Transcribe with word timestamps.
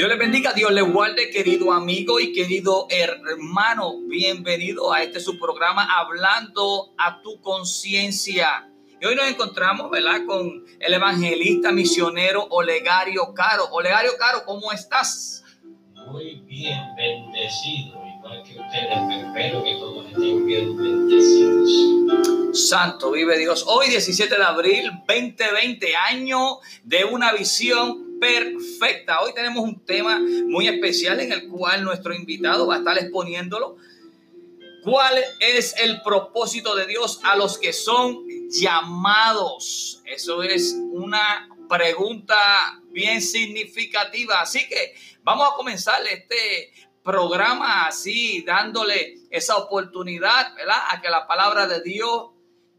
Dios 0.00 0.08
le 0.08 0.16
bendiga, 0.16 0.54
Dios 0.54 0.72
le 0.72 0.80
guarde, 0.80 1.28
querido 1.28 1.74
amigo 1.74 2.20
y 2.20 2.32
querido 2.32 2.86
hermano. 2.88 4.00
Bienvenido 4.08 4.94
a 4.94 5.02
este 5.02 5.20
su 5.20 5.38
programa 5.38 5.86
Hablando 5.98 6.94
a 6.96 7.20
tu 7.20 7.38
conciencia. 7.42 8.66
Y 8.98 9.04
hoy 9.04 9.14
nos 9.14 9.26
encontramos, 9.26 9.90
¿verdad? 9.90 10.24
Con 10.26 10.64
el 10.78 10.94
evangelista 10.94 11.70
misionero 11.70 12.46
Olegario 12.48 13.34
Caro. 13.34 13.66
Olegario 13.72 14.12
Caro, 14.18 14.42
¿cómo 14.46 14.72
estás? 14.72 15.44
Muy 16.06 16.40
bien, 16.46 16.80
bendecido, 16.96 18.02
igual 18.16 18.42
que 18.42 18.58
ustedes. 18.58 19.26
Espero 19.26 19.62
que 19.62 19.74
todos 19.74 20.06
estén 20.06 20.46
bien 20.46 20.76
bendecidos. 20.78 21.68
Santo, 22.54 23.10
vive 23.10 23.36
Dios. 23.36 23.66
Hoy, 23.68 23.88
17 23.90 24.34
de 24.34 24.42
abril 24.42 24.92
2020, 25.06 25.94
año 25.94 26.56
de 26.84 27.04
una 27.04 27.32
visión 27.32 28.09
perfecta. 28.20 29.20
Hoy 29.22 29.32
tenemos 29.34 29.64
un 29.64 29.84
tema 29.84 30.20
muy 30.46 30.68
especial 30.68 31.18
en 31.20 31.32
el 31.32 31.48
cual 31.48 31.82
nuestro 31.82 32.14
invitado 32.14 32.66
va 32.66 32.76
a 32.76 32.78
estar 32.78 32.98
exponiéndolo. 32.98 33.76
¿Cuál 34.84 35.18
es 35.40 35.74
el 35.78 36.00
propósito 36.02 36.76
de 36.76 36.86
Dios 36.86 37.20
a 37.24 37.36
los 37.36 37.58
que 37.58 37.72
son 37.72 38.24
llamados? 38.50 40.02
Eso 40.04 40.42
es 40.42 40.76
una 40.92 41.48
pregunta 41.68 42.36
bien 42.90 43.20
significativa. 43.20 44.40
Así 44.40 44.68
que 44.68 44.94
vamos 45.22 45.48
a 45.50 45.56
comenzar 45.56 46.06
este 46.06 46.72
programa 47.02 47.86
así, 47.86 48.42
dándole 48.42 49.16
esa 49.30 49.56
oportunidad, 49.56 50.54
¿verdad? 50.54 50.82
A 50.90 51.00
que 51.00 51.08
la 51.08 51.26
palabra 51.26 51.66
de 51.66 51.82
Dios 51.82 52.30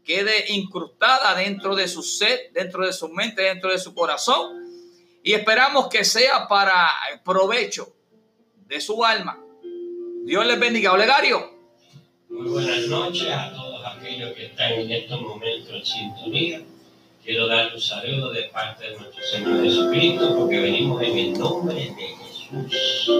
quede 0.04 0.52
incrustada 0.52 1.34
dentro 1.34 1.74
de 1.76 1.86
su 1.88 2.02
ser, 2.02 2.50
dentro 2.52 2.84
de 2.84 2.92
su 2.92 3.08
mente, 3.08 3.42
dentro 3.42 3.70
de 3.70 3.78
su 3.78 3.94
corazón 3.94 4.61
y 5.22 5.32
esperamos 5.34 5.88
que 5.88 6.04
sea 6.04 6.48
para 6.48 6.90
el 7.12 7.20
provecho 7.20 7.94
de 8.66 8.80
su 8.80 9.04
alma. 9.04 9.38
Dios 10.24 10.46
les 10.46 10.58
bendiga. 10.58 10.92
Olegario. 10.92 11.52
Muy 12.28 12.48
buenas 12.48 12.86
noches 12.88 13.28
a 13.28 13.52
todos 13.52 13.84
aquellos 13.86 14.32
que 14.32 14.46
están 14.46 14.72
en 14.72 14.90
estos 14.90 15.20
momentos 15.20 15.70
en 15.72 15.84
sintonía. 15.84 16.62
Quiero 17.24 17.46
dar 17.46 17.72
un 17.72 17.80
saludo 17.80 18.32
de 18.32 18.44
parte 18.44 18.88
de 18.88 18.96
nuestro 18.96 19.22
Señor 19.22 19.62
Jesucristo 19.62 20.36
porque 20.36 20.58
venimos 20.58 21.02
en 21.02 21.18
el 21.18 21.38
nombre 21.38 21.74
de 21.74 21.92
Jesús. 21.92 23.10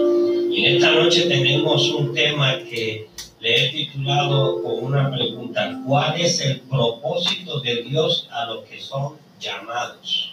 Y 0.51 0.65
en 0.65 0.75
esta 0.75 0.91
noche 0.91 1.27
tenemos 1.27 1.89
un 1.91 2.13
tema 2.13 2.57
que 2.59 3.07
le 3.39 3.65
he 3.65 3.71
titulado 3.71 4.61
con 4.61 4.83
una 4.83 5.09
pregunta. 5.09 5.79
¿Cuál 5.85 6.19
es 6.19 6.41
el 6.41 6.61
propósito 6.61 7.61
de 7.61 7.83
Dios 7.83 8.27
a 8.31 8.45
los 8.47 8.65
que 8.65 8.81
son 8.81 9.17
llamados? 9.39 10.32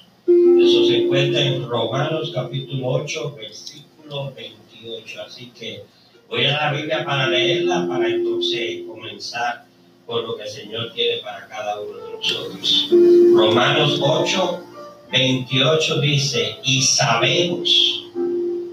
Eso 0.61 0.87
se 0.87 1.05
encuentra 1.05 1.43
en 1.43 1.69
Romanos 1.69 2.31
capítulo 2.35 2.89
8, 2.89 3.35
versículo 3.37 4.33
28. 4.35 5.23
Así 5.27 5.51
que 5.59 5.83
voy 6.29 6.45
a 6.45 6.53
la 6.53 6.73
Biblia 6.73 7.05
para 7.05 7.29
leerla, 7.29 7.87
para 7.89 8.09
entonces 8.09 8.83
comenzar 8.87 9.65
con 10.07 10.23
lo 10.25 10.37
que 10.37 10.45
el 10.45 10.49
Señor 10.49 10.93
quiere 10.93 11.23
para 11.23 11.49
cada 11.49 11.81
uno 11.81 11.97
de 11.97 12.13
nosotros. 12.13 12.89
Romanos 13.35 13.99
8, 14.01 14.65
28 15.11 16.01
dice, 16.01 16.57
y 16.63 16.83
sabemos 16.83 18.05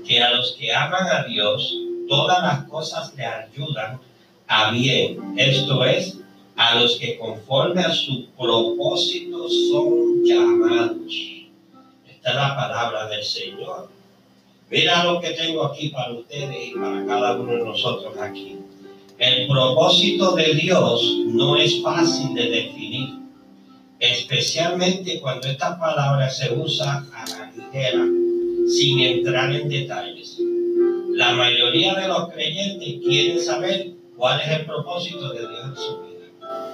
que 0.06 0.22
a 0.22 0.36
los 0.36 0.52
que 0.54 0.74
aman 0.74 1.08
a 1.08 1.24
Dios, 1.24 1.76
todas 2.08 2.42
las 2.44 2.64
cosas 2.66 3.14
le 3.16 3.26
ayudan 3.26 4.00
a 4.48 4.72
bien. 4.72 5.34
Esto 5.38 5.84
es, 5.84 6.18
a 6.56 6.80
los 6.80 6.98
que 6.98 7.18
conforme 7.18 7.82
a 7.82 7.92
su 7.92 8.28
propósito 8.38 9.48
son 9.50 10.26
llamados 10.26 11.37
la 12.34 12.56
palabra 12.56 13.08
del 13.08 13.24
Señor. 13.24 13.90
Mira 14.70 15.06
lo 15.06 15.22
que 15.22 15.32
tengo 15.32 15.66
aquí 15.66 15.90
para 15.90 16.14
ustedes 16.14 16.70
y 16.70 16.72
para 16.72 17.06
cada 17.06 17.36
uno 17.38 17.54
de 17.54 17.64
nosotros 17.64 18.14
aquí. 18.20 18.58
El 19.18 19.48
propósito 19.48 20.36
de 20.36 20.54
Dios 20.54 21.22
no 21.28 21.56
es 21.56 21.82
fácil 21.82 22.36
de 22.36 22.50
definir, 22.50 23.10
especialmente 24.00 25.20
cuando 25.22 25.48
esta 25.48 25.80
palabra 25.80 26.30
se 26.30 26.54
usa 26.54 27.06
a 27.14 27.26
la 27.30 27.52
ligera, 27.52 28.06
sin 28.68 29.00
entrar 29.00 29.56
en 29.56 29.70
detalles. 29.70 30.38
La 31.14 31.32
mayoría 31.34 31.96
de 31.96 32.08
los 32.10 32.30
creyentes 32.30 32.96
quieren 33.04 33.40
saber 33.40 33.92
cuál 34.16 34.40
es 34.42 34.60
el 34.60 34.66
propósito 34.66 35.34
de 35.34 35.40
Dios 35.40 35.66
en 35.66 35.76
su 35.76 36.02
vida. 36.02 36.28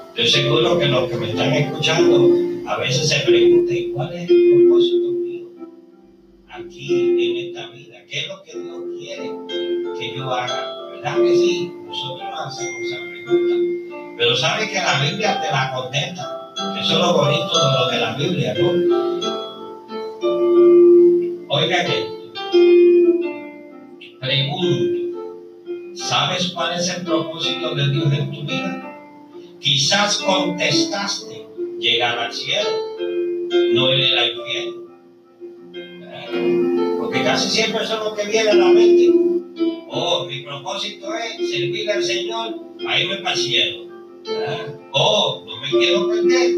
Estoy 0.09 0.27
seguro 0.27 0.77
que 0.79 0.87
los 0.87 1.09
que 1.09 1.15
me 1.15 1.29
están 1.29 1.53
escuchando 1.53 2.29
a 2.67 2.77
veces 2.77 3.07
se 3.07 3.19
preguntan, 3.19 3.77
¿cuál 3.93 4.13
es 4.13 4.29
el 4.29 4.65
propósito 4.65 5.22
aquí 6.53 6.87
en 6.93 7.47
esta 7.47 7.69
vida? 7.69 7.97
¿Qué 8.07 8.19
es 8.19 8.27
lo 8.27 8.43
que 8.43 8.51
Dios 8.57 8.81
quiere 8.97 9.31
que 9.97 10.15
yo 10.15 10.31
haga? 10.31 10.63
¿Verdad 10.91 11.17
que 11.17 11.35
sí? 11.35 11.71
Nosotros 11.85 12.29
nos 12.29 12.47
hacemos 12.47 12.81
esa 12.81 12.97
pregunta. 12.97 13.55
Pero 14.17 14.35
sabe 14.35 14.69
que 14.69 14.75
la 14.75 15.01
Biblia 15.01 15.41
te 15.41 15.51
la 15.51 15.71
contesta. 15.73 16.53
Eso 16.79 16.93
es 16.93 16.99
lo 16.99 17.13
bonito 17.13 17.57
de 17.57 17.73
lo 17.73 17.89
de 17.89 17.97
la 17.99 18.15
Biblia, 18.15 18.53
¿no? 18.59 18.69
Oigan 21.49 21.87
esto. 21.87 22.13
Pregunto. 24.19 24.99
¿Sabes 25.95 26.51
cuál 26.53 26.79
es 26.79 26.89
el 26.89 27.03
propósito 27.03 27.73
de 27.75 27.89
Dios 27.89 28.13
en 28.13 28.31
tu 28.31 28.41
vida? 28.43 28.99
Quizás 29.59 30.17
contestaste 30.17 31.47
llegar 31.79 32.17
al 32.19 32.33
cielo, 32.33 32.69
no 33.73 33.93
ir 33.93 34.17
al 34.17 34.31
infierno 34.31 34.82
porque 36.99 37.23
casi 37.23 37.49
siempre 37.49 37.83
eso 37.83 37.97
es 37.97 38.03
lo 38.03 38.15
que 38.15 38.25
viene 38.25 38.49
a 38.49 38.55
la 38.55 38.67
mente. 38.67 39.11
Oh, 39.89 40.25
mi 40.25 40.41
propósito 40.41 41.07
es 41.15 41.49
servir 41.51 41.89
al 41.91 42.03
Señor 42.03 42.55
a 42.87 42.99
irme 42.99 43.17
para 43.17 43.35
cielo. 43.35 43.87
Oh, 44.91 45.43
no 45.45 45.61
me 45.61 45.69
quiero 45.69 46.07
perder. 46.07 46.55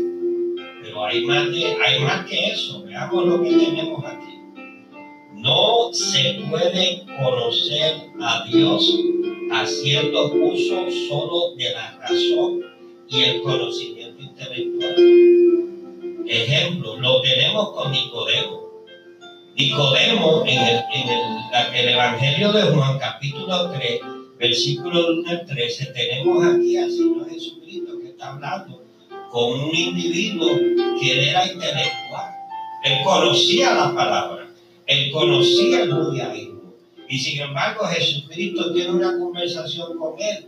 Pero 0.82 1.06
hay 1.06 1.26
más, 1.26 1.48
hay 1.50 2.00
más 2.00 2.26
que 2.26 2.48
eso. 2.48 2.84
Veamos 2.84 3.26
lo 3.26 3.42
que 3.44 3.50
tenemos 3.50 4.06
aquí. 4.06 4.40
No 5.34 5.90
se 5.92 6.42
puede 6.50 7.04
conocer 7.06 7.96
a 8.22 8.46
Dios 8.48 9.00
haciendo 9.52 10.34
uso 10.34 10.86
solo 11.10 11.56
de 11.56 11.72
la 11.72 11.98
razón 12.00 12.62
y 13.10 13.24
el 13.24 13.42
conocimiento 13.42 14.24
intelectual. 14.24 14.96
Ejemplo, 16.28 16.98
lo 16.98 17.22
tenemos 17.22 17.74
con 17.74 17.92
Nicodemo. 17.92 18.65
El, 19.58 19.72
en 19.72 21.76
el, 21.76 21.90
Evangelio 21.90 22.52
de 22.52 22.64
Juan, 22.64 23.00
capítulo 23.00 23.72
3, 23.72 24.02
versículo 24.38 25.14
1 25.14 25.30
al 25.30 25.46
13, 25.46 25.94
tenemos 25.94 26.46
aquí 26.46 26.76
al 26.76 26.92
Señor 26.92 27.30
Jesucristo 27.30 27.98
que 28.02 28.10
está 28.10 28.34
hablando 28.34 28.84
con 29.32 29.62
un 29.62 29.74
individuo 29.74 30.50
que 31.00 31.30
era 31.30 31.46
intelectual. 31.46 32.32
Él 32.84 32.98
conocía 33.06 33.76
la 33.76 33.96
palabra, 33.96 34.50
él 34.88 35.12
conocía 35.12 35.84
el 35.84 35.94
judaísmo. 35.94 36.74
Y 37.08 37.18
sin 37.18 37.42
embargo, 37.42 37.86
Jesucristo 37.86 38.74
tiene 38.74 38.92
una 38.92 39.18
conversación 39.18 39.98
con 39.98 40.16
él. 40.20 40.48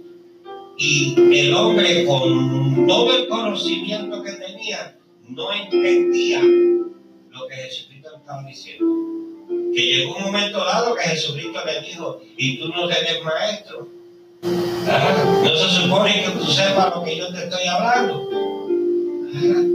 Y 0.78 1.16
el 1.34 1.53
hombre, 1.53 2.06
con 2.06 2.85
todo 2.85 3.17
el 3.17 3.29
conocimiento 3.29 4.22
que 4.22 4.34
tenía, 4.34 4.97
no 5.29 5.53
entendía 5.53 6.41
lo 6.41 7.47
que 7.47 7.56
Jesucristo 7.56 7.97
estaba 8.28 8.44
diciendo. 8.44 8.86
Que 9.74 9.82
llegó 9.82 10.18
un 10.18 10.24
momento 10.26 10.58
dado 10.66 10.96
que 10.96 11.04
Jesucristo 11.04 11.60
le 11.66 11.82
dijo, 11.82 12.22
y 12.36 12.58
tú 12.60 12.68
no 12.68 12.90
eres 12.90 13.24
maestro. 13.24 13.88
No 14.44 15.58
se 15.58 15.82
supone 15.82 16.24
que 16.24 16.32
tú 16.32 16.46
sepas 16.46 16.94
lo 16.94 17.04
que 17.04 17.16
yo 17.16 17.32
te 17.32 17.46
estoy 17.46 17.66
hablando. 17.68 18.30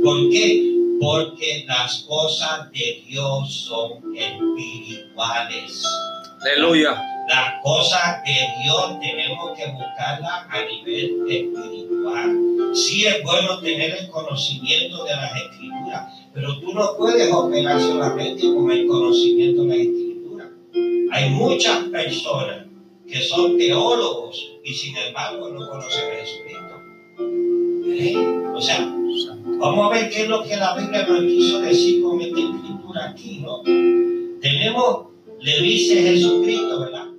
¿Por 0.05 0.31
qué? 0.31 0.71
Porque 1.01 1.65
las 1.67 2.05
cosas 2.07 2.71
de 2.73 3.03
Dios 3.07 3.54
son 3.54 4.15
espirituales. 4.15 5.83
Aleluya. 6.43 7.11
Las 7.28 7.63
cosas 7.63 8.22
de 8.24 8.33
Dios 8.63 9.01
tenemos 9.01 9.57
que 9.57 9.66
buscarlas 9.66 10.47
a 10.51 10.65
nivel 10.65 11.22
espiritual. 11.28 12.36
Sí 12.74 13.07
es 13.07 13.22
bueno 13.22 13.60
tener 13.60 13.97
el 13.97 14.09
conocimiento 14.09 15.04
de 15.04 15.10
las 15.10 15.33
escrituras, 15.36 16.13
pero 16.34 16.59
tú 16.59 16.72
no 16.72 16.97
puedes 16.97 17.33
operar 17.33 17.80
solamente 17.80 18.42
con 18.54 18.71
el 18.71 18.86
conocimiento 18.86 19.63
de 19.63 19.69
la 19.69 19.83
escritura. 19.83 20.51
Hay 21.13 21.30
muchas 21.30 21.84
personas 21.84 22.66
que 23.07 23.21
son 23.21 23.57
teólogos 23.59 24.53
y 24.65 24.72
sin 24.72 24.97
embargo 24.97 25.48
no 25.51 25.69
conocen 25.69 26.04
a 26.10 26.15
Jesucristo. 26.16 26.72
¿Eh? 27.86 28.53
O 28.54 28.60
sea, 28.60 28.78
vamos 29.59 29.86
a 29.86 29.95
ver 29.95 30.10
qué 30.10 30.22
es 30.22 30.28
lo 30.28 30.42
que 30.42 30.57
la 30.57 30.77
Biblia 30.77 31.07
nos 31.07 31.21
quiso 31.21 31.60
decir 31.60 32.03
con 32.03 32.21
esta 32.21 32.41
escritura 32.41 33.10
aquí, 33.10 33.41
¿no? 33.41 33.63
Tenemos, 34.41 35.07
le 35.41 35.60
dice 35.60 36.03
Jesucristo, 36.03 36.80
¿verdad? 36.80 37.11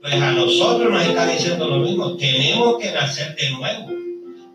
Pues 0.00 0.14
a 0.14 0.32
nosotros 0.32 0.90
nos 0.90 1.02
está 1.02 1.26
diciendo 1.26 1.68
lo 1.68 1.78
mismo, 1.78 2.16
tenemos 2.16 2.78
que 2.78 2.90
nacer 2.90 3.36
de 3.36 3.50
nuevo 3.50 3.90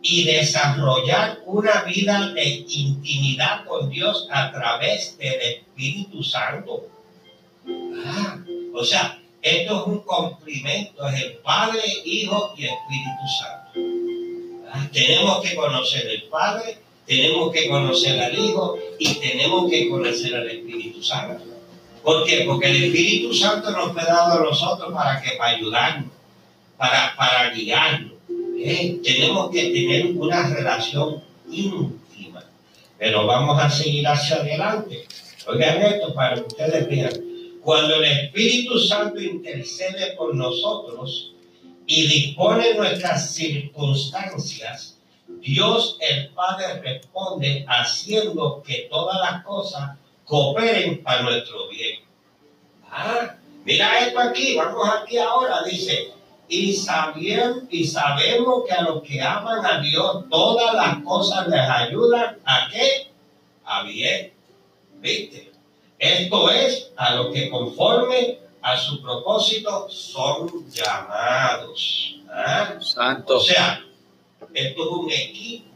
y 0.02 0.24
desarrollar 0.24 1.40
una 1.46 1.84
vida 1.84 2.32
de 2.34 2.66
intimidad 2.68 3.64
con 3.66 3.90
Dios 3.90 4.28
a 4.32 4.52
través 4.52 5.18
del 5.20 5.40
Espíritu 5.40 6.24
Santo. 6.24 6.88
Ah, 8.06 8.40
O 8.74 8.84
sea, 8.84 9.20
esto 9.42 9.82
es 9.82 9.88
un 9.88 10.00
complemento, 10.00 11.08
es 11.10 11.22
el 11.22 11.34
Padre, 11.38 11.82
Hijo 12.06 12.56
y 12.58 12.66
Espíritu 12.66 13.26
Santo. 13.40 13.80
Ah, 14.74 14.88
tenemos 14.92 15.42
que 15.42 15.56
conocer 15.56 16.08
el 16.08 16.24
Padre, 16.24 16.80
tenemos 17.06 17.54
que 17.54 17.70
conocer 17.70 18.20
al 18.20 18.38
Hijo 18.38 18.78
y 18.98 19.14
tenemos 19.16 19.70
que 19.70 19.90
conocer 19.90 20.36
al 20.36 20.50
Espíritu 20.50 21.04
Santo. 21.04 21.55
¿Por 22.06 22.24
qué? 22.24 22.44
Porque 22.46 22.70
el 22.70 22.84
Espíritu 22.84 23.34
Santo 23.34 23.72
nos 23.72 23.92
fue 23.92 24.04
dado 24.04 24.40
a 24.40 24.44
nosotros 24.44 24.94
para 24.94 25.20
que 25.20 25.32
para 25.40 25.58
ayudarnos, 25.58 26.12
para, 26.78 27.16
para 27.18 27.50
guiarnos. 27.50 28.12
¿eh? 28.60 29.00
Tenemos 29.04 29.50
que 29.50 29.72
tener 29.72 30.16
una 30.16 30.48
relación 30.48 31.24
íntima. 31.50 32.44
Pero 33.00 33.26
vamos 33.26 33.60
a 33.60 33.72
seguir 33.72 34.08
hacia 34.08 34.36
adelante. 34.36 35.08
Oigan 35.48 35.82
esto 35.82 36.14
para 36.14 36.36
que 36.36 36.42
ustedes 36.42 36.88
vean. 36.88 37.12
Cuando 37.64 37.96
el 37.96 38.04
Espíritu 38.04 38.78
Santo 38.78 39.20
intercede 39.20 40.12
por 40.16 40.36
nosotros 40.36 41.32
y 41.88 42.08
dispone 42.08 42.76
nuestras 42.76 43.34
circunstancias, 43.34 45.00
Dios 45.42 45.98
el 46.02 46.30
Padre 46.30 46.82
responde 46.84 47.66
haciendo 47.68 48.62
que 48.62 48.88
todas 48.92 49.20
las 49.20 49.44
cosas 49.44 49.98
cooperen 50.26 51.02
para 51.04 51.22
nuestro 51.22 51.70
bien. 51.70 52.00
Ah, 52.90 53.36
mira 53.64 54.00
esto 54.00 54.20
aquí, 54.20 54.56
vamos 54.56 54.88
aquí 54.90 55.18
ahora, 55.18 55.64
dice, 55.64 56.12
y, 56.48 56.74
sabien, 56.74 57.68
y 57.72 57.86
sabemos 57.86 58.64
que 58.68 58.74
a 58.74 58.82
los 58.84 59.02
que 59.02 59.22
aman 59.22 59.66
a 59.66 59.80
Dios 59.80 60.26
todas 60.30 60.74
las 60.76 61.04
cosas 61.04 61.48
les 61.48 61.68
ayudan 61.68 62.38
a 62.46 62.68
qué? 62.72 63.12
A 63.66 63.84
bien. 63.84 64.32
¿Viste? 65.00 65.52
Esto 65.98 66.52
es 66.52 66.92
a 66.96 67.16
los 67.16 67.34
que 67.34 67.50
conforme 67.50 68.40
a 68.62 68.78
su 68.78 69.02
propósito 69.02 69.90
son 69.90 70.70
llamados. 70.70 72.18
¿Ah? 72.30 72.76
Santo. 72.80 73.38
O 73.38 73.40
sea, 73.40 73.84
esto 74.54 74.84
es 74.84 74.90
un 74.90 75.12
equipo. 75.12 75.75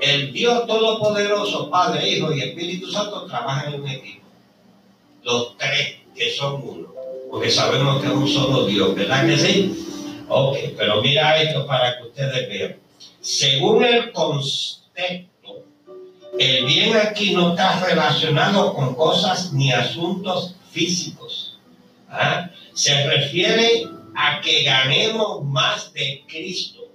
El 0.00 0.32
Dios 0.32 0.66
Todopoderoso, 0.66 1.70
Padre, 1.70 2.08
Hijo 2.08 2.32
y 2.32 2.42
Espíritu 2.42 2.90
Santo 2.90 3.26
trabajan 3.26 3.74
en 3.74 3.80
un 3.80 3.88
equipo. 3.88 4.26
Los 5.22 5.56
tres 5.56 5.96
que 6.14 6.30
son 6.32 6.62
uno. 6.62 6.88
Porque 7.30 7.50
sabemos 7.50 8.00
que 8.00 8.08
es 8.08 8.12
un 8.12 8.28
solo 8.28 8.66
Dios, 8.66 8.94
¿verdad 8.94 9.26
que 9.26 9.36
sí? 9.36 10.24
Ok, 10.28 10.56
pero 10.76 11.00
mira 11.02 11.40
esto 11.40 11.66
para 11.66 11.96
que 11.96 12.04
ustedes 12.04 12.48
vean. 12.48 12.76
Según 13.20 13.84
el 13.84 14.12
contexto, 14.12 15.64
el 16.38 16.64
bien 16.66 16.96
aquí 16.96 17.32
no 17.34 17.50
está 17.50 17.84
relacionado 17.84 18.74
con 18.74 18.94
cosas 18.94 19.52
ni 19.52 19.72
asuntos 19.72 20.54
físicos. 20.70 21.58
¿ah? 22.08 22.50
Se 22.74 23.06
refiere 23.08 23.88
a 24.14 24.40
que 24.40 24.62
ganemos 24.62 25.44
más 25.44 25.92
de 25.92 26.24
Cristo 26.28 26.85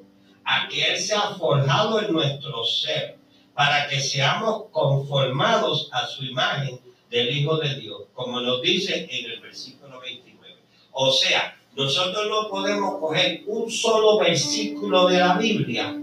a 0.52 0.68
que 0.68 0.84
Él 0.84 1.00
sea 1.00 1.34
forjado 1.40 2.02
en 2.02 2.12
nuestro 2.12 2.66
ser, 2.66 3.16
para 3.54 3.88
que 3.88 4.02
seamos 4.02 4.66
conformados 4.72 5.88
a 5.94 6.06
su 6.06 6.26
imagen 6.26 6.78
del 7.10 7.38
Hijo 7.38 7.58
de 7.58 7.76
Dios, 7.76 8.02
como 8.14 8.42
nos 8.42 8.62
dice 8.62 9.08
en 9.10 9.32
el 9.32 9.40
versículo 9.40 10.02
29. 10.02 10.58
O 10.92 11.10
sea, 11.10 11.58
nosotros 11.74 12.28
no 12.28 12.50
podemos 12.50 13.00
coger 13.00 13.44
un 13.46 13.72
solo 13.72 14.20
versículo 14.20 15.08
de 15.08 15.20
la 15.20 15.38
Biblia 15.38 15.98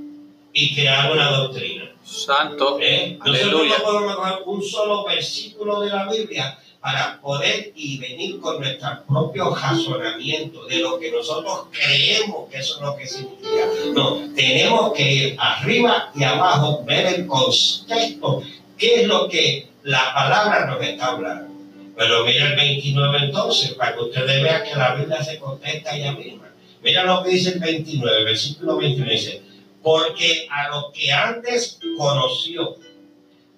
y 0.55 0.75
crear 0.75 1.13
una 1.13 1.31
doctrina. 1.31 1.93
Santo. 2.03 2.79
¿Eh? 2.81 3.19
Nosotros 3.23 3.67
no 3.69 3.85
podemos 3.85 4.17
coger 4.17 4.43
un 4.47 4.63
solo 4.63 5.05
versículo 5.05 5.81
de 5.81 5.91
la 5.91 6.11
Biblia 6.11 6.59
para 6.81 7.21
poder 7.21 7.73
y 7.75 7.99
venir 7.99 8.41
con 8.41 8.61
nuestro 8.61 9.03
propio 9.07 9.55
razonamiento 9.55 10.65
de 10.67 10.79
lo 10.79 10.99
que 10.99 11.11
nosotros 11.11 11.67
creemos 11.73 12.49
que 12.49 12.59
eso 12.59 12.77
es 12.77 12.83
lo 12.83 12.97
que 12.97 13.07
significa. 13.07 13.67
No, 13.95 14.33
tenemos 14.35 14.93
que 14.93 15.13
ir 15.13 15.37
arriba 15.39 16.11
y 16.15 16.23
abajo, 16.23 16.85
ver 16.85 17.07
el 17.07 17.27
contexto, 17.27 18.43
qué 18.77 19.03
es 19.03 19.09
lo 19.09 19.29
que 19.29 19.69
la 19.83 20.15
palabra 20.15 20.67
nos 20.67 20.83
está 20.83 21.07
hablando. 21.07 21.55
Pero 21.97 22.25
mira 22.25 22.51
el 22.51 22.57
29 22.57 23.19
entonces, 23.25 23.75
para 23.75 23.95
que 23.95 24.03
ustedes 24.03 24.43
vean 24.43 24.63
que 24.63 24.77
la 24.77 24.95
Biblia 24.95 25.23
se 25.23 25.39
contesta 25.41 25.97
ella 25.97 26.13
misma. 26.13 26.49
Mira 26.81 27.03
lo 27.03 27.25
que 27.25 27.31
dice 27.31 27.55
el 27.55 27.59
29, 27.59 28.25
versículo 28.25 28.77
29, 28.77 29.13
dice, 29.13 29.43
porque 29.83 30.47
a 30.49 30.69
lo 30.69 30.93
que 30.93 31.11
antes 31.11 31.81
conoció, 31.97 32.77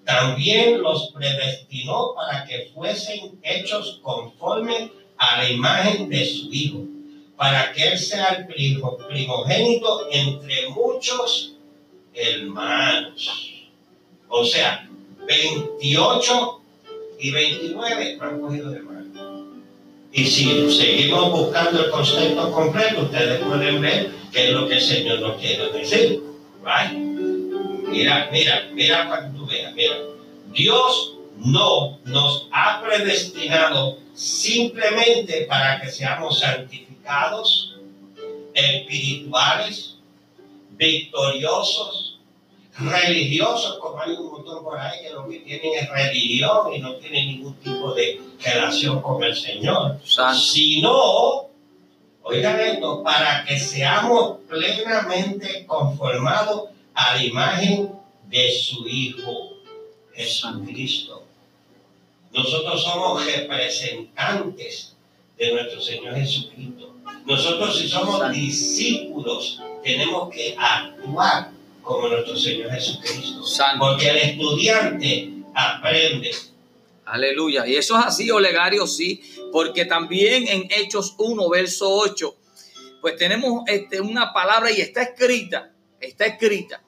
también 0.05 0.81
los 0.81 1.11
predestinó 1.11 2.13
para 2.15 2.45
que 2.45 2.71
fuesen 2.73 3.39
hechos 3.43 3.99
conforme 4.01 4.91
a 5.17 5.37
la 5.37 5.49
imagen 5.49 6.09
de 6.09 6.25
su 6.25 6.51
Hijo, 6.51 6.79
para 7.37 7.71
que 7.71 7.89
Él 7.89 7.99
sea 7.99 8.29
el 8.29 8.47
primogénito 8.47 10.07
entre 10.11 10.69
muchos 10.69 11.55
hermanos. 12.13 13.53
O 14.27 14.45
sea, 14.45 14.87
28 15.27 16.61
y 17.19 17.31
29 17.31 18.17
han 18.19 18.41
cogido 18.41 18.71
de 18.71 18.79
mano. 18.79 19.01
Y 20.13 20.25
si 20.25 20.71
seguimos 20.71 21.31
buscando 21.31 21.85
el 21.85 21.91
concepto 21.91 22.51
completo, 22.51 23.03
ustedes 23.03 23.39
pueden 23.41 23.81
ver 23.81 24.11
qué 24.31 24.45
es 24.45 24.51
lo 24.51 24.67
que 24.67 24.75
el 24.75 24.81
Señor 24.81 25.19
nos 25.19 25.39
quiere 25.39 25.71
decir. 25.71 26.21
Mira, 27.87 28.29
mira, 28.31 28.69
mira 28.73 29.09
mira. 29.75 29.97
Dios 30.53 31.17
no 31.37 31.99
nos 32.05 32.47
ha 32.51 32.81
predestinado 32.81 33.97
simplemente 34.13 35.45
para 35.45 35.79
que 35.79 35.89
seamos 35.89 36.39
santificados, 36.39 37.75
espirituales, 38.53 39.95
victoriosos, 40.71 42.19
religiosos, 42.77 43.77
como 43.79 44.01
hay 44.01 44.11
un 44.11 44.31
montón 44.31 44.63
por 44.63 44.77
ahí 44.79 45.01
que 45.03 45.09
lo 45.11 45.27
que 45.27 45.39
tienen 45.39 45.71
es 45.79 45.89
religión 45.89 46.73
y 46.73 46.79
no 46.79 46.95
tienen 46.95 47.27
ningún 47.27 47.55
tipo 47.55 47.93
de 47.93 48.19
relación 48.43 49.01
con 49.01 49.23
el 49.23 49.35
Señor, 49.35 49.99
sino 50.33 51.51
Oigan 52.23 52.59
esto, 52.59 53.01
para 53.03 53.43
que 53.45 53.57
seamos 53.57 54.37
plenamente 54.47 55.65
conformados 55.65 56.69
a 56.93 57.15
la 57.15 57.23
imagen 57.23 57.91
de 58.31 58.51
su 58.51 58.87
Hijo, 58.87 59.57
Jesucristo. 60.13 61.23
Nosotros 62.33 62.83
somos 62.83 63.25
representantes 63.25 64.95
de 65.37 65.53
nuestro 65.53 65.81
Señor 65.81 66.15
Jesucristo. 66.15 66.95
Nosotros 67.25 67.77
si 67.77 67.87
somos 67.87 68.31
discípulos 68.31 69.59
tenemos 69.83 70.33
que 70.33 70.55
actuar 70.57 71.51
como 71.83 72.07
nuestro 72.07 72.37
Señor 72.37 72.71
Jesucristo. 72.71 73.43
Porque 73.77 74.09
el 74.09 74.17
estudiante 74.17 75.29
aprende 75.53 76.31
Aleluya. 77.11 77.67
Y 77.67 77.75
eso 77.75 77.99
es 77.99 78.05
así, 78.05 78.31
Olegario, 78.31 78.87
sí, 78.87 79.21
porque 79.51 79.83
también 79.83 80.47
en 80.47 80.67
Hechos 80.71 81.15
1, 81.17 81.49
verso 81.49 81.89
8, 81.89 82.35
pues 83.01 83.17
tenemos 83.17 83.63
este, 83.67 83.99
una 83.99 84.31
palabra 84.31 84.71
y 84.71 84.79
está 84.79 85.01
escrita, 85.01 85.73
está 85.99 86.25
escrita, 86.25 86.81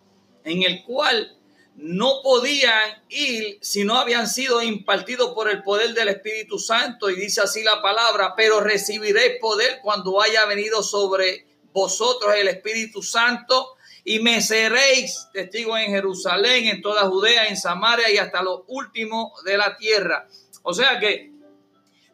en 0.44 0.64
el 0.64 0.84
cual 0.84 1.38
no 1.76 2.22
podían 2.22 3.04
ir 3.10 3.58
si 3.62 3.84
no 3.84 3.98
habían 3.98 4.28
sido 4.28 4.62
impartidos 4.62 5.34
por 5.34 5.50
el 5.50 5.64
poder 5.64 5.94
del 5.94 6.10
Espíritu 6.10 6.60
Santo. 6.60 7.10
Y 7.10 7.16
dice 7.16 7.42
así 7.42 7.64
la 7.64 7.82
palabra, 7.82 8.34
pero 8.36 8.60
recibiréis 8.60 9.40
poder 9.42 9.80
cuando 9.82 10.22
haya 10.22 10.46
venido 10.46 10.84
sobre 10.84 11.48
vosotros 11.72 12.36
el 12.36 12.48
Espíritu 12.48 13.02
Santo 13.02 13.76
y 14.04 14.20
me 14.20 14.42
seréis 14.42 15.28
testigo 15.34 15.78
en 15.78 15.92
Jerusalén, 15.92 16.68
en 16.68 16.82
toda 16.82 17.08
Judea, 17.08 17.48
en 17.48 17.58
Samaria 17.58 18.12
y 18.12 18.18
hasta 18.18 18.44
lo 18.44 18.66
último 18.68 19.34
de 19.46 19.58
la 19.58 19.78
tierra. 19.78 20.28
O 20.62 20.74
sea 20.74 21.00
que 21.00 21.32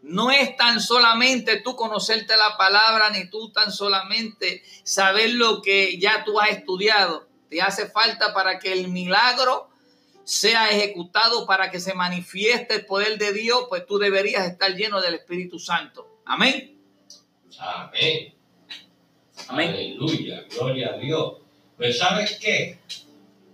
no 0.02 0.32
es 0.32 0.56
tan 0.56 0.80
solamente 0.80 1.62
tú 1.62 1.76
conocerte 1.76 2.38
la 2.38 2.56
palabra, 2.58 3.10
ni 3.10 3.30
tú 3.30 3.52
tan 3.52 3.72
solamente 3.72 4.64
saber 4.84 5.32
lo 5.32 5.62
que 5.62 6.00
ya 6.00 6.24
tú 6.24 6.40
has 6.40 6.52
estudiado. 6.52 7.28
Te 7.50 7.62
hace 7.62 7.88
falta 7.90 8.34
para 8.34 8.60
que 8.60 8.74
el 8.74 8.90
milagro 8.90 9.70
sea 10.24 10.70
ejecutado, 10.70 11.48
para 11.48 11.72
que 11.72 11.80
se 11.80 11.96
manifieste 11.96 12.76
el 12.76 12.86
poder 12.86 13.18
de 13.18 13.34
Dios, 13.34 13.66
pues 13.68 13.88
tú 13.88 13.98
deberías 13.98 14.46
estar 14.46 14.76
lleno 14.76 15.02
del 15.02 15.16
Espíritu 15.16 15.58
Santo. 15.58 16.22
Amén. 16.26 16.78
Amén. 17.58 18.34
Amén. 19.48 19.70
Aleluya. 19.72 20.46
Gloria 20.52 20.90
a 20.94 20.98
Dios. 20.98 21.38
Pues 21.76 21.98
sabes 21.98 22.38
qué? 22.40 22.78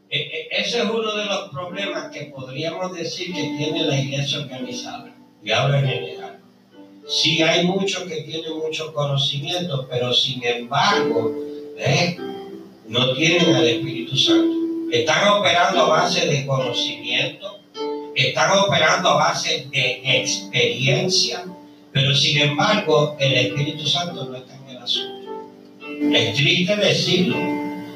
E, 0.10 0.20
e, 0.20 0.48
ese 0.52 0.80
es 0.80 0.90
uno 0.90 1.16
de 1.16 1.26
los 1.26 1.50
problemas 1.50 2.12
que 2.12 2.26
podríamos 2.26 2.94
decir 2.94 3.34
que 3.34 3.56
tiene 3.58 3.86
la 3.86 3.98
iglesia 3.98 4.40
organizada. 4.40 5.16
Y 5.42 5.52
ahora 5.52 5.80
en 5.80 5.88
general. 5.88 6.40
Sí 7.08 7.42
hay 7.42 7.66
muchos 7.66 8.04
que 8.04 8.24
tienen 8.24 8.58
mucho 8.58 8.94
conocimiento, 8.94 9.88
pero 9.90 10.12
sin 10.12 10.44
embargo, 10.44 11.34
¿eh? 11.78 12.18
No 12.88 13.14
tienen 13.14 13.56
al 13.56 13.66
Espíritu 13.66 14.16
Santo. 14.16 14.56
Están 14.92 15.28
operando 15.30 15.82
a 15.82 15.90
base 15.90 16.28
de 16.28 16.46
conocimiento, 16.46 17.60
están 18.16 18.58
operando 18.58 19.10
a 19.10 19.16
base 19.16 19.68
de 19.72 20.02
experiencia, 20.22 21.44
Pero 21.92 22.14
sin 22.14 22.38
embargo, 22.40 23.16
el 23.22 23.34
Espíritu 23.34 23.88
Santo 23.88 24.26
no 24.26 24.36
está 24.36 24.54
en 24.54 24.76
el 24.76 24.78
asunto. 24.84 25.32
Es 26.12 26.36
triste 26.36 26.76
decirlo, 26.76 27.38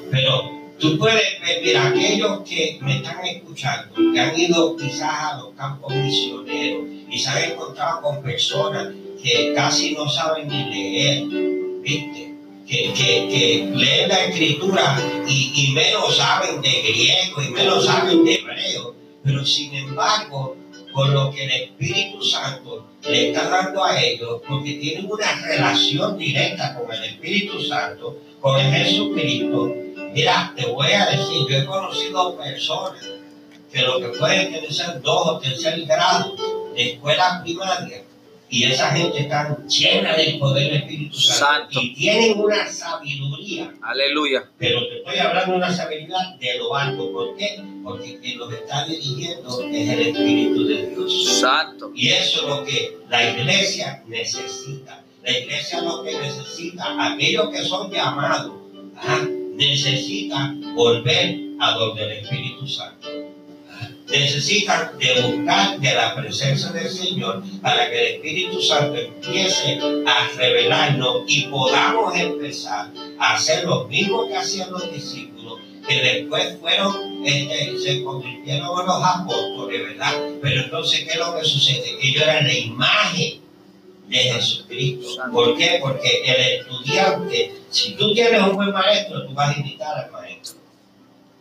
pero 0.09 0.51
tú 0.79 0.97
puedes 0.97 1.41
ver, 1.41 1.61
mira, 1.61 1.89
aquellos 1.89 2.47
que 2.47 2.79
me 2.81 2.95
están 2.95 3.25
escuchando, 3.25 3.93
que 4.13 4.19
han 4.19 4.39
ido 4.39 4.77
quizás 4.77 5.33
a 5.33 5.37
los 5.39 5.53
campos 5.53 5.93
misioneros 5.93 6.87
y 7.11 7.19
se 7.19 7.29
han 7.29 7.51
encontrado 7.51 8.01
con 8.01 8.23
personas 8.23 8.87
que 9.21 9.51
casi 9.53 9.91
no 9.93 10.07
saben 10.07 10.47
ni 10.47 10.63
leer, 10.63 11.25
¿viste? 11.81 12.28
Que, 12.69 13.67
leen 13.73 14.09
la 14.09 14.25
escritura 14.25 15.01
y, 15.27 15.51
y 15.55 15.73
menos 15.73 16.15
saben 16.15 16.61
de 16.61 16.69
griego 16.69 17.41
y 17.41 17.49
menos 17.49 17.83
saben 17.83 18.23
de 18.23 18.35
hebreo, 18.35 18.95
pero 19.23 19.43
sin 19.43 19.73
embargo 19.73 20.55
con 20.93 21.13
lo 21.13 21.31
que 21.31 21.45
el 21.45 21.51
Espíritu 21.51 22.23
Santo 22.23 22.87
le 23.07 23.29
está 23.29 23.49
dando 23.49 23.83
a 23.83 23.99
ellos, 23.99 24.41
porque 24.47 24.73
tienen 24.73 25.09
una 25.09 25.33
relación 25.47 26.17
directa 26.17 26.75
con 26.77 26.91
el 26.91 27.03
Espíritu 27.05 27.59
Santo, 27.61 28.19
con 28.39 28.59
el 28.59 28.71
Jesucristo. 28.71 29.73
Mira, 30.13 30.53
te 30.55 30.65
voy 30.67 30.91
a 30.91 31.07
decir, 31.07 31.47
yo 31.49 31.57
he 31.57 31.65
conocido 31.65 32.37
personas 32.37 33.03
que 33.71 33.81
lo 33.81 33.99
que 33.99 34.09
pueden 34.09 34.51
tener 34.51 35.01
dos 35.01 35.27
o 35.27 35.39
tercer 35.39 35.85
grado 35.85 36.35
de 36.75 36.93
escuela 36.93 37.41
primaria 37.43 38.03
y 38.49 38.63
esa 38.63 38.91
gente 38.91 39.19
está 39.19 39.57
llena 39.67 40.15
del 40.15 40.39
poder 40.39 40.71
del 40.71 40.81
Espíritu 40.81 41.17
Santo, 41.17 41.79
y 41.81 41.93
tienen 41.93 42.39
una 42.39 42.67
sabiduría. 42.67 43.73
Aleluya. 43.81 44.49
Pero 44.57 44.87
te 44.87 44.97
estoy 44.97 45.17
hablando 45.17 45.51
de 45.51 45.57
una 45.57 45.71
sabiduría 45.71 46.35
de 46.39 46.57
lo 46.57 46.75
alto. 46.75 47.11
¿Por 47.11 47.37
qué? 47.37 47.61
Porque 47.83 48.19
quien 48.19 48.39
los 48.39 48.51
está 48.51 48.85
dirigiendo 48.85 49.63
es 49.71 49.89
el 49.89 49.99
Espíritu 49.99 50.65
de 50.65 50.87
Dios. 50.87 51.39
Santo. 51.39 51.91
Y 51.93 52.09
eso 52.09 52.41
es 52.41 52.47
lo 52.47 52.65
que 52.65 52.97
la 53.07 53.31
iglesia 53.31 54.03
necesita. 54.07 55.03
La 55.23 55.37
iglesia 55.37 55.81
lo 55.81 56.03
que 56.03 56.17
necesita, 56.17 57.13
aquellos 57.13 57.49
que 57.49 57.63
son 57.63 57.91
llamados, 57.91 58.53
¿ah? 58.95 59.27
necesitan 59.53 60.73
volver 60.73 61.39
a 61.59 61.71
donde 61.73 62.03
el 62.03 62.11
Espíritu 62.23 62.67
Santo 62.67 62.98
necesitan 64.09 64.97
de 64.97 65.21
buscar 65.21 65.79
de 65.79 65.93
la 65.93 66.15
presencia 66.15 66.71
del 66.71 66.89
Señor 66.89 67.43
para 67.61 67.89
que 67.89 67.99
el 67.99 68.15
Espíritu 68.15 68.61
Santo 68.61 68.95
empiece 68.95 69.79
a 70.05 70.29
revelarnos 70.35 71.23
y 71.27 71.43
podamos 71.43 72.15
empezar 72.15 72.91
a 73.19 73.35
hacer 73.35 73.65
lo 73.65 73.87
mismo 73.87 74.27
que 74.27 74.35
hacían 74.35 74.71
los 74.71 74.91
discípulos, 74.91 75.59
que 75.87 76.01
después 76.01 76.57
fueron, 76.59 77.23
este, 77.25 77.77
se 77.79 78.03
convirtieron 78.03 78.79
en 78.79 78.85
los 78.87 79.03
apóstoles, 79.03 79.81
¿verdad? 79.89 80.13
Pero 80.41 80.63
entonces, 80.63 81.01
¿qué 81.01 81.11
es 81.11 81.17
lo 81.17 81.37
que 81.37 81.45
sucede? 81.45 81.97
Ellos 82.01 82.23
eran 82.23 82.47
la 82.47 82.53
imagen 82.53 83.41
de 84.07 84.17
Jesucristo. 84.17 85.23
¿Por 85.31 85.55
qué? 85.55 85.77
Porque 85.81 86.23
el 86.25 86.61
estudiante, 86.61 87.53
si 87.69 87.93
tú 87.93 88.11
tienes 88.13 88.41
un 88.41 88.55
buen 88.55 88.71
maestro, 88.71 89.27
tú 89.27 89.33
vas 89.33 89.55
a 89.55 89.59
imitar 89.59 90.05
al 90.05 90.11
maestro. 90.11 90.59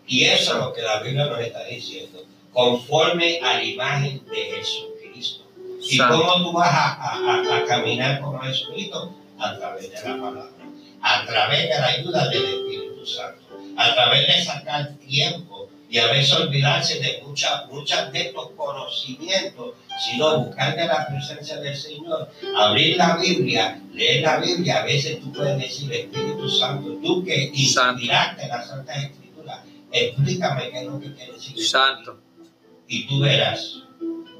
Y 0.06 0.24
eso 0.24 0.52
es 0.52 0.58
lo 0.58 0.72
que 0.72 0.82
la 0.82 1.00
Biblia 1.00 1.26
nos 1.26 1.40
está 1.40 1.64
diciendo 1.64 2.22
conforme 2.52 3.40
a 3.40 3.54
la 3.54 3.64
imagen 3.64 4.22
de 4.26 4.36
Jesucristo. 4.36 5.44
¿Y 5.80 5.98
cómo 5.98 6.42
tú 6.42 6.52
vas 6.52 6.70
a, 6.70 7.64
caminar 7.66 8.20
como 8.20 8.38
Jesucristo? 8.40 9.14
A 9.38 9.56
través 9.56 9.90
de 9.90 9.96
la 9.96 10.20
palabra, 10.20 10.50
a 11.00 11.24
través 11.24 11.62
de 11.68 11.78
la 11.78 11.86
ayuda 11.86 12.28
del 12.28 12.44
Espíritu 12.44 13.06
Santo, 13.06 13.44
a 13.76 13.94
través 13.94 14.26
de 14.26 14.42
sacar 14.42 14.94
tiempo 15.06 15.68
y 15.88 15.98
a 15.98 16.08
veces 16.08 16.32
olvidarse 16.32 16.98
de 16.98 17.22
muchas 17.22 17.66
muchas 17.70 18.12
de 18.12 18.22
estos 18.22 18.50
conocimientos, 18.56 19.74
sino 20.04 20.40
buscar 20.40 20.74
de 20.76 20.86
la 20.86 21.06
presencia 21.06 21.58
del 21.60 21.76
Señor, 21.76 22.28
abrir 22.56 22.96
la 22.96 23.16
Biblia, 23.16 23.80
leer 23.92 24.22
la 24.22 24.40
Biblia. 24.40 24.80
A 24.80 24.84
veces 24.84 25.20
tú 25.20 25.32
puedes 25.32 25.56
decir, 25.56 25.92
Espíritu 25.92 26.48
Santo, 26.50 26.98
tú 27.00 27.24
que 27.24 27.52
inspiraste 27.54 28.48
la 28.48 28.62
Santa 28.62 28.94
Escritura, 28.94 29.64
explícame 29.92 30.70
qué 30.70 30.78
es 30.80 30.84
lo 30.84 31.00
que 31.00 31.14
quiere 31.14 31.32
decir. 31.32 31.64
Santo 31.64 32.27
y 32.88 33.06
tú 33.06 33.20
verás, 33.20 33.82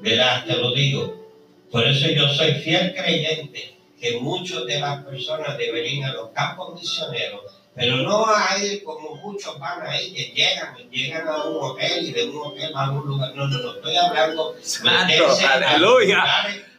verás, 0.01 0.45
te 0.45 0.57
lo 0.57 0.73
digo. 0.73 1.15
Por 1.71 1.87
eso 1.87 2.07
yo 2.09 2.27
soy 2.29 2.53
fiel 2.55 2.95
creyente 2.95 3.77
que 4.01 4.19
muchas 4.19 4.65
de 4.65 4.79
las 4.79 5.03
personas 5.03 5.57
deberían 5.57 6.09
a 6.09 6.13
los 6.13 6.29
campos 6.31 6.73
misioneros, 6.73 7.41
pero 7.75 7.97
no 7.97 8.25
hay 8.27 8.81
como 8.81 9.15
muchos 9.17 9.59
van 9.59 9.85
ahí 9.85 10.11
que 10.11 10.31
llegan, 10.33 10.75
llegan 10.89 11.27
a 11.27 11.43
un 11.43 11.57
hotel 11.63 12.07
y 12.07 12.11
de 12.11 12.23
un 12.25 12.37
hotel 12.37 12.71
a 12.75 12.91
un 12.91 13.07
lugar. 13.07 13.35
No, 13.35 13.47
no, 13.47 13.59
no, 13.59 13.75
estoy 13.75 13.95
hablando 13.95 14.53
de 14.53 15.45
aleluya. 15.45 16.23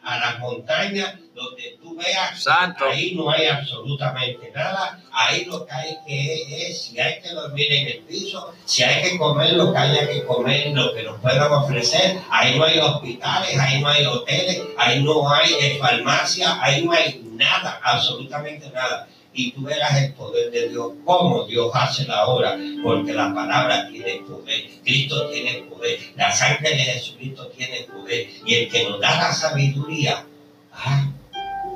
a 0.03 0.19
las 0.19 0.39
montañas 0.41 1.15
donde 1.41 1.79
tú 1.81 1.97
veas, 1.97 2.43
Santo. 2.43 2.85
ahí 2.85 3.15
no 3.15 3.31
hay 3.31 3.47
absolutamente 3.47 4.51
nada, 4.55 5.01
ahí 5.13 5.45
lo 5.47 5.65
que 5.65 5.73
hay 5.73 5.97
que 6.07 6.69
es, 6.69 6.83
si 6.83 7.01
hay 7.01 7.21
que 7.21 7.31
dormir 7.31 7.73
en 7.73 7.87
el 7.89 7.99
piso, 8.01 8.53
si 8.65 8.83
hay 8.83 9.03
que 9.03 9.19
comer 9.19 9.55
lo 9.55 9.73
que 9.73 9.79
haya 9.79 10.09
que 10.09 10.25
comer, 10.25 10.73
lo 10.73 10.95
que 10.95 11.03
nos 11.03 11.21
puedan 11.21 11.51
ofrecer, 11.53 12.19
ahí 12.31 12.59
no 12.59 12.65
hay 12.65 12.79
hospitales, 12.79 13.59
ahí 13.59 13.81
no 13.81 13.89
hay 13.89 14.05
hoteles, 14.05 14.63
ahí 14.77 15.03
no 15.03 15.31
hay 15.33 15.53
eh, 15.61 15.79
farmacia, 15.81 16.63
ahí 16.63 16.85
no 16.85 16.93
hay 16.93 17.21
nada, 17.33 17.81
absolutamente 17.83 18.71
nada. 18.71 19.09
Y 19.33 19.53
tú 19.53 19.63
verás 19.63 19.97
el 19.97 20.13
poder 20.15 20.51
de 20.51 20.71
Dios, 20.71 20.93
cómo 21.05 21.45
Dios 21.45 21.71
hace 21.73 22.05
la 22.05 22.27
obra, 22.27 22.59
porque 22.83 23.13
la 23.13 23.33
palabra 23.33 23.89
tiene 23.89 24.23
poder, 24.29 24.65
Cristo 24.83 25.31
tiene 25.31 25.63
poder, 25.71 26.01
la 26.17 26.33
sangre 26.33 26.71
de 26.71 26.79
Jesucristo 26.79 27.47
tiene 27.57 27.83
poder, 27.83 28.29
y 28.45 28.55
el 28.55 28.69
que 28.69 28.89
nos 28.89 29.01
da 29.01 29.17
la 29.17 29.33
sabiduría, 29.33 30.27
ah, 30.73 31.13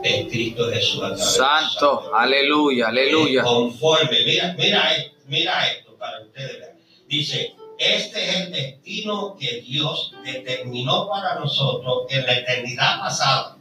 en 0.05 0.29
Cristo 0.29 0.71
Jesús. 0.71 1.03
Santo, 1.17 2.15
aleluya, 2.15 2.89
aleluya. 2.89 3.43
conforme, 3.43 4.25
mira, 4.25 4.55
mira, 4.57 4.93
mira 5.27 5.67
esto 5.69 5.97
para 5.97 6.21
ustedes. 6.23 6.69
Dice, 7.09 7.55
este 7.79 8.29
es 8.29 8.37
el 8.37 8.53
destino 8.53 9.37
que 9.41 9.63
Dios 9.63 10.13
determinó 10.23 11.09
para 11.09 11.41
nosotros 11.41 12.05
en 12.11 12.27
la 12.27 12.39
eternidad 12.39 13.01
pasada. 13.01 13.57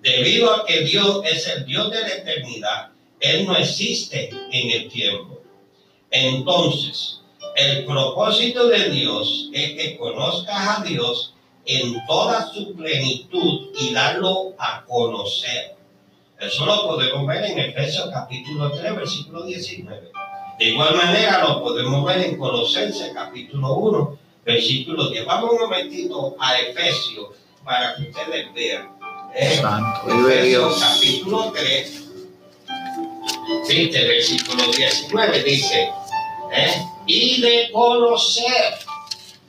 Debido 0.00 0.52
a 0.52 0.66
que 0.66 0.80
Dios 0.80 1.22
es 1.24 1.46
el 1.46 1.64
Dios 1.64 1.90
de 1.90 2.00
la 2.00 2.08
eternidad, 2.08 2.90
Él 3.20 3.46
no 3.46 3.56
existe 3.56 4.30
en 4.50 4.70
el 4.70 4.90
tiempo. 4.90 5.40
Entonces, 6.10 7.20
el 7.54 7.84
propósito 7.84 8.66
de 8.66 8.90
Dios 8.90 9.48
es 9.52 9.74
que 9.74 9.96
conozcas 9.96 10.78
a 10.78 10.82
Dios 10.82 11.31
en 11.64 12.04
toda 12.06 12.46
su 12.52 12.74
plenitud 12.74 13.70
y 13.78 13.92
darlo 13.92 14.54
a 14.58 14.84
conocer. 14.84 15.76
Eso 16.40 16.66
lo 16.66 16.88
podemos 16.88 17.26
ver 17.26 17.44
en 17.44 17.58
Efesios 17.58 18.10
capítulo 18.12 18.72
3, 18.72 18.96
versículo 18.96 19.44
19. 19.44 20.10
De 20.58 20.64
igual 20.64 20.96
manera 20.96 21.44
lo 21.46 21.62
podemos 21.62 22.04
ver 22.04 22.18
en 22.22 22.36
Colosenses 22.36 23.12
capítulo 23.14 23.74
1, 23.74 24.18
versículo 24.44 25.08
10. 25.08 25.24
Vamos 25.24 25.52
un 25.52 25.60
momentito 25.60 26.36
a 26.40 26.58
Efesios 26.58 27.28
para 27.64 27.94
que 27.94 28.02
ustedes 28.02 28.52
vean. 28.54 28.90
Eh, 29.34 29.62
Efesios 30.08 30.80
capítulo 30.80 31.52
3, 31.52 32.02
versículo 33.92 34.64
19 34.76 35.42
dice, 35.44 35.90
eh, 36.54 36.84
y 37.06 37.40
de 37.40 37.70
conocer 37.72 38.74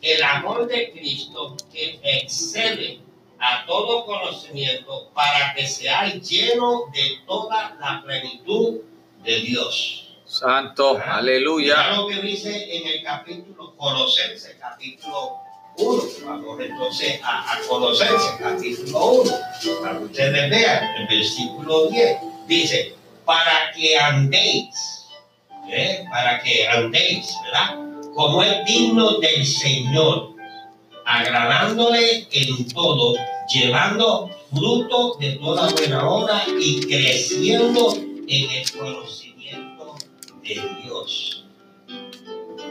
el 0.03 0.21
amor 0.21 0.67
de 0.67 0.91
Cristo 0.91 1.55
que 1.71 1.99
excede 2.03 2.99
a 3.39 3.65
todo 3.65 4.05
conocimiento 4.05 5.09
para 5.13 5.53
que 5.53 5.65
seáis 5.65 6.29
lleno 6.29 6.85
de 6.93 7.19
toda 7.25 7.75
la 7.79 8.03
plenitud 8.03 8.81
de 9.23 9.39
Dios. 9.39 10.17
Santo, 10.25 10.97
ah, 10.97 11.17
aleluya. 11.17 11.75
Mira 11.75 11.95
lo 11.95 12.07
que 12.07 12.21
dice 12.21 12.77
en 12.77 12.87
el 12.87 13.03
capítulo 13.03 13.75
Colosenses, 13.77 14.57
capítulo 14.59 15.37
1. 15.77 16.03
Vamos 16.25 16.59
entonces 16.59 17.21
a, 17.23 17.53
a 17.53 17.59
Colosenses, 17.61 18.31
capítulo 18.39 19.05
1, 19.05 19.31
para 19.81 19.97
que 19.99 20.03
ustedes 20.03 20.49
vean 20.49 20.95
el 20.97 21.07
versículo 21.07 21.87
10. 21.87 22.17
Dice, 22.47 22.95
para 23.23 23.71
que 23.73 23.97
andéis, 23.97 25.05
¿eh? 25.69 26.03
para 26.11 26.41
que 26.43 26.67
andéis, 26.67 27.33
¿verdad? 27.45 27.92
Como 28.15 28.43
es 28.43 28.65
digno 28.65 29.19
del 29.19 29.45
Señor, 29.45 30.33
agradándole 31.05 32.27
en 32.31 32.67
todo, 32.69 33.15
llevando 33.53 34.29
fruto 34.53 35.17
de 35.19 35.31
toda 35.33 35.69
buena 35.71 36.07
obra 36.07 36.43
y 36.59 36.81
creciendo 36.81 37.93
en 37.95 38.51
el 38.51 38.71
conocimiento 38.71 39.95
de 40.43 40.61
Dios. 40.83 41.45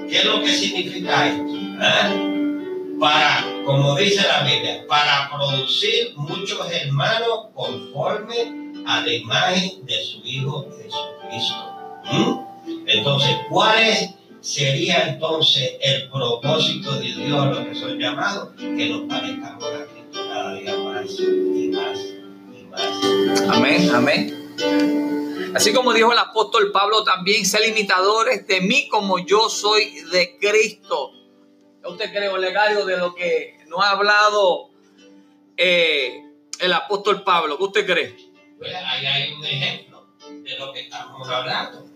¿Qué 0.08 0.18
es 0.18 0.24
lo 0.24 0.40
que 0.40 0.48
significa 0.48 1.28
esto? 1.28 1.54
¿Eh? 1.80 2.96
Para, 3.00 3.44
como 3.64 3.96
dice 3.96 4.22
la 4.22 4.44
Biblia, 4.44 4.84
para 4.88 5.30
producir 5.30 6.12
muchos 6.16 6.70
hermanos 6.70 7.46
conforme 7.52 8.84
a 8.86 9.00
la 9.00 9.12
imagen 9.12 9.84
de 9.86 10.04
su 10.04 10.20
Hijo 10.24 10.66
Jesucristo. 10.76 11.72
Entonces, 12.86 13.36
¿cuál 13.48 13.82
es 13.82 14.10
sería 14.42 15.08
entonces 15.08 15.76
el 15.80 16.10
propósito 16.10 16.92
de 16.98 17.14
Dios, 17.14 17.46
lo 17.46 17.64
que 17.64 17.74
son 17.74 17.98
llamados, 17.98 18.48
que 18.56 18.88
nos 18.90 19.02
parezcamos 19.08 19.64
a 19.64 19.86
Cristo 19.86 20.20
cada 20.28 20.54
día 20.54 20.76
más 20.78 21.20
y 21.20 21.68
más 21.68 21.98
y 22.52 22.64
más 22.66 23.48
Amén, 23.48 23.90
amén. 23.94 24.54
Así 25.54 25.72
como 25.72 25.92
dijo 25.92 26.12
el 26.12 26.18
apóstol 26.18 26.72
Pablo, 26.72 27.04
también 27.04 27.46
ser 27.46 27.68
imitadores 27.68 28.46
de 28.46 28.60
mí 28.62 28.88
como 28.88 29.24
yo 29.24 29.48
soy 29.48 30.00
de 30.10 30.36
Cristo. 30.38 31.12
¿Usted 31.84 32.10
cree, 32.10 32.28
Olegario, 32.28 32.84
de 32.84 32.96
lo 32.96 33.14
que 33.14 33.58
nos 33.68 33.80
ha 33.84 33.90
hablado 33.90 34.70
eh, 35.56 36.24
el 36.58 36.72
apóstol 36.72 37.22
Pablo? 37.22 37.58
¿Qué 37.58 37.64
usted 37.64 37.86
cree? 37.86 38.16
Pues 38.58 38.74
ahí 38.74 39.06
hay 39.06 39.32
un 39.32 39.44
ejemplo 39.44 40.08
de 40.26 40.58
lo 40.58 40.72
que 40.72 40.80
estamos 40.80 41.28
hablando. 41.28 41.91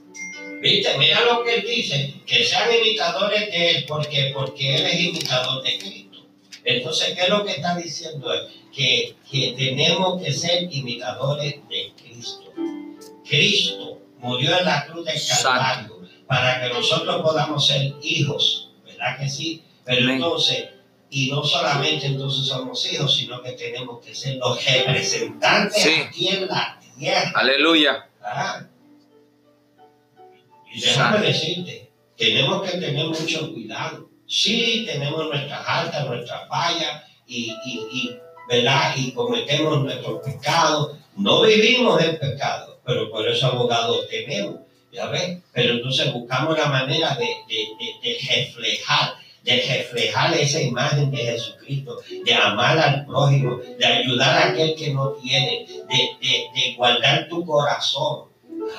Viste, 0.60 0.96
mira 0.98 1.20
lo 1.24 1.44
que 1.44 1.56
él 1.56 1.64
dice, 1.66 2.14
que 2.26 2.44
sean 2.44 2.68
imitadores 2.74 3.50
de 3.50 3.70
él, 3.70 3.84
porque, 3.86 4.32
porque 4.34 4.76
él 4.76 4.86
es 4.86 5.00
imitador 5.00 5.62
de 5.62 5.78
Cristo. 5.78 6.26
Entonces, 6.64 7.14
¿qué 7.14 7.22
es 7.22 7.28
lo 7.28 7.44
que 7.44 7.52
está 7.52 7.76
diciendo 7.76 8.32
él? 8.32 8.48
Que, 8.74 9.14
que 9.30 9.54
tenemos 9.56 10.22
que 10.22 10.32
ser 10.32 10.68
imitadores 10.70 11.56
de 11.68 11.92
Cristo. 11.96 12.52
Cristo 13.28 14.00
murió 14.18 14.58
en 14.58 14.64
la 14.64 14.86
cruz 14.86 15.04
del 15.04 15.20
Calvario 15.28 16.00
para 16.26 16.60
que 16.60 16.74
nosotros 16.74 17.22
podamos 17.22 17.66
ser 17.66 17.92
hijos, 18.02 18.70
¿verdad 18.84 19.18
que 19.18 19.28
sí? 19.28 19.62
Pero 19.84 20.10
entonces, 20.10 20.70
y 21.10 21.30
no 21.30 21.44
solamente 21.44 22.06
entonces 22.06 22.46
somos 22.46 22.92
hijos, 22.92 23.16
sino 23.16 23.40
que 23.42 23.52
tenemos 23.52 24.04
que 24.04 24.14
ser 24.14 24.36
los 24.36 24.64
representantes 24.64 25.86
aquí 26.04 26.28
en 26.28 26.48
la 26.48 26.80
tierra. 26.98 27.32
Aleluya. 27.36 28.08
Y 30.76 30.80
déjame 30.80 31.26
decirte, 31.26 31.90
tenemos 32.18 32.62
que 32.62 32.76
tener 32.76 33.06
mucho 33.06 33.50
cuidado. 33.50 34.10
Sí, 34.28 34.84
tenemos 34.86 35.26
nuestras 35.26 35.66
altas, 35.66 36.06
nuestras 36.06 36.46
fallas 36.50 37.02
y, 37.26 37.50
y, 37.64 38.10
¿verdad? 38.46 38.94
y 38.94 39.12
cometemos 39.12 39.82
nuestros 39.82 40.22
pecados. 40.22 40.98
No 41.16 41.40
vivimos 41.40 42.02
en 42.02 42.18
pecado, 42.18 42.78
pero 42.84 43.10
por 43.10 43.26
eso 43.26 43.46
abogados 43.46 44.06
tenemos. 44.10 44.56
¿Ya 44.92 45.06
ves? 45.06 45.38
Pero 45.54 45.74
entonces 45.74 46.12
buscamos 46.12 46.58
la 46.58 46.66
manera 46.66 47.14
de, 47.14 47.24
de, 47.48 47.68
de, 48.02 48.18
reflejar 48.28 49.14
de 49.44 49.56
reflejar 49.62 50.34
esa 50.34 50.60
imagen 50.60 51.10
de 51.10 51.18
Jesucristo, 51.18 52.02
de 52.24 52.34
amar 52.34 52.78
al 52.78 53.06
prójimo, 53.06 53.60
de 53.78 53.86
ayudar 53.86 54.36
a 54.36 54.50
aquel 54.50 54.74
que 54.74 54.92
no 54.92 55.12
tiene, 55.12 55.66
de, 55.88 56.60
de 56.60 56.74
guardar 56.76 57.28
tu 57.28 57.46
corazón. 57.46 58.24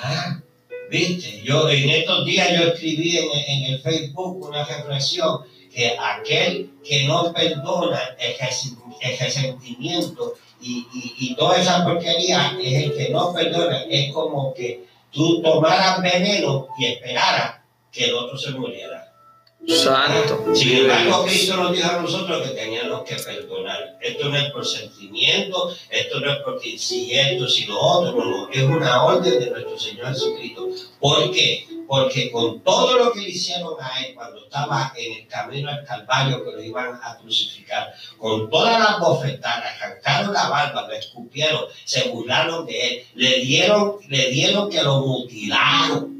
Ah, 0.03 0.41
Viste, 0.89 1.41
yo 1.43 1.69
en 1.69 1.89
estos 1.89 2.25
días 2.25 2.49
yo 2.51 2.67
escribí 2.67 3.17
en, 3.17 3.63
el 3.63 3.79
Facebook 3.81 4.47
una 4.47 4.63
reflexión 4.63 5.41
que 5.73 5.97
aquel 5.99 6.71
que 6.83 7.03
no 7.03 7.33
perdona 7.33 7.99
el, 8.19 9.17
resentimiento 9.19 10.33
y, 10.61 10.85
y, 11.19 11.35
toda 11.35 11.59
esa 11.59 11.83
porquería 11.83 12.57
es 12.61 12.83
el 12.85 12.97
que 12.97 13.09
no 13.09 13.33
perdona, 13.33 13.83
es 13.89 14.11
como 14.11 14.53
que 14.53 14.85
tú 15.11 15.41
tomaras 15.41 16.01
veneno 16.01 16.67
y 16.79 16.85
esperaras 16.85 17.61
que 17.91 18.05
el 18.05 18.15
otro 18.15 18.37
se 18.37 18.51
muriera. 18.51 19.06
Santo. 19.67 20.55
Sin 20.55 20.77
embargo, 20.77 21.25
Cristo 21.25 21.57
nos 21.57 21.73
dijo 21.73 21.89
a 21.89 22.01
nosotros 22.01 22.41
que 22.41 22.55
teníamos 22.55 23.03
que 23.03 23.15
perdonar. 23.15 23.97
Esto 23.99 24.29
no 24.29 24.37
es 24.37 24.49
por 24.51 24.65
sentimiento, 24.65 25.75
esto 25.89 26.21
no 26.21 26.31
es 26.31 26.37
porque 26.45 26.77
si 26.77 27.13
esto, 27.13 27.47
si 27.49 27.65
lo 27.65 27.77
otro, 27.77 28.13
no, 28.13 28.25
no. 28.25 28.49
Es 28.49 28.63
una 28.63 29.03
orden 29.03 29.39
de 29.39 29.49
nuestro 29.49 29.77
Señor 29.77 30.07
Jesucristo. 30.07 30.69
¿Por 30.99 31.31
qué? 31.31 31.67
Porque 31.85 32.31
con 32.31 32.61
todo 32.61 32.97
lo 32.97 33.11
que 33.11 33.21
le 33.21 33.29
hicieron 33.29 33.73
a 33.81 34.05
él 34.05 34.15
cuando 34.15 34.43
estaba 34.43 34.93
en 34.95 35.19
el 35.21 35.27
camino 35.27 35.69
al 35.69 35.83
Calvario 35.83 36.45
que 36.45 36.51
lo 36.51 36.63
iban 36.63 36.99
a 37.03 37.17
crucificar, 37.17 37.93
con 38.17 38.49
todas 38.49 38.79
las 38.79 38.99
bofetadas, 38.99 39.81
arrancaron 39.81 40.33
la 40.33 40.49
barba, 40.49 40.87
lo 40.87 40.93
escupieron, 40.93 41.65
se 41.83 42.07
burlaron 42.09 42.65
de 42.65 42.87
él, 42.87 43.03
le 43.15 43.39
dieron, 43.39 43.97
le 44.07 44.29
dieron 44.29 44.69
que 44.69 44.81
lo 44.81 45.01
mutilaron 45.01 46.16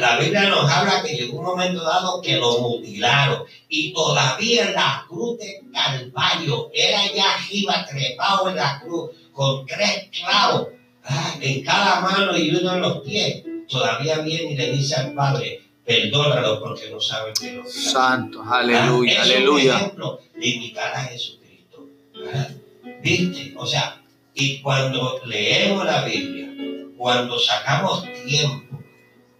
la 0.00 0.18
Biblia 0.18 0.48
nos 0.48 0.70
habla 0.70 1.02
que 1.02 1.14
llegó 1.14 1.38
un 1.38 1.44
momento 1.44 1.82
dado 1.82 2.20
que 2.20 2.36
lo 2.36 2.58
mutilaron 2.58 3.44
y 3.68 3.92
todavía 3.92 4.68
en 4.68 4.74
la 4.74 5.04
cruz 5.08 5.38
de 5.38 5.62
Calvario, 5.72 6.70
era 6.72 7.00
ya 7.14 7.34
arriba 7.34 7.86
trepado 7.88 8.48
en 8.48 8.56
la 8.56 8.80
cruz 8.80 9.10
con 9.32 9.66
tres 9.66 10.08
clavos 10.10 10.68
ah, 11.04 11.36
en 11.40 11.62
cada 11.62 12.00
mano 12.00 12.36
y 12.36 12.54
uno 12.54 12.74
en 12.74 12.80
los 12.80 12.98
pies. 13.02 13.44
Todavía 13.68 14.18
viene 14.20 14.52
y 14.52 14.56
le 14.56 14.72
dice 14.72 14.94
al 14.96 15.12
Padre, 15.12 15.60
perdónalo 15.84 16.60
porque 16.60 16.90
no 16.90 17.00
saben 17.00 17.34
que 17.34 17.52
lo 17.52 17.66
Santo, 17.66 18.42
aleluya, 18.42 19.18
ah, 19.18 19.22
aleluya. 19.22 19.74
Un 19.74 19.80
ejemplo 19.80 20.20
de 20.34 20.48
imitar 20.48 20.94
a 20.94 21.04
Jesucristo. 21.04 21.86
¿Viste? 23.02 23.54
O 23.56 23.66
sea, 23.66 24.00
y 24.34 24.60
cuando 24.60 25.20
leemos 25.26 25.84
la 25.84 26.04
Biblia, 26.04 26.48
cuando 26.96 27.38
sacamos 27.38 28.04
tiempo, 28.26 28.65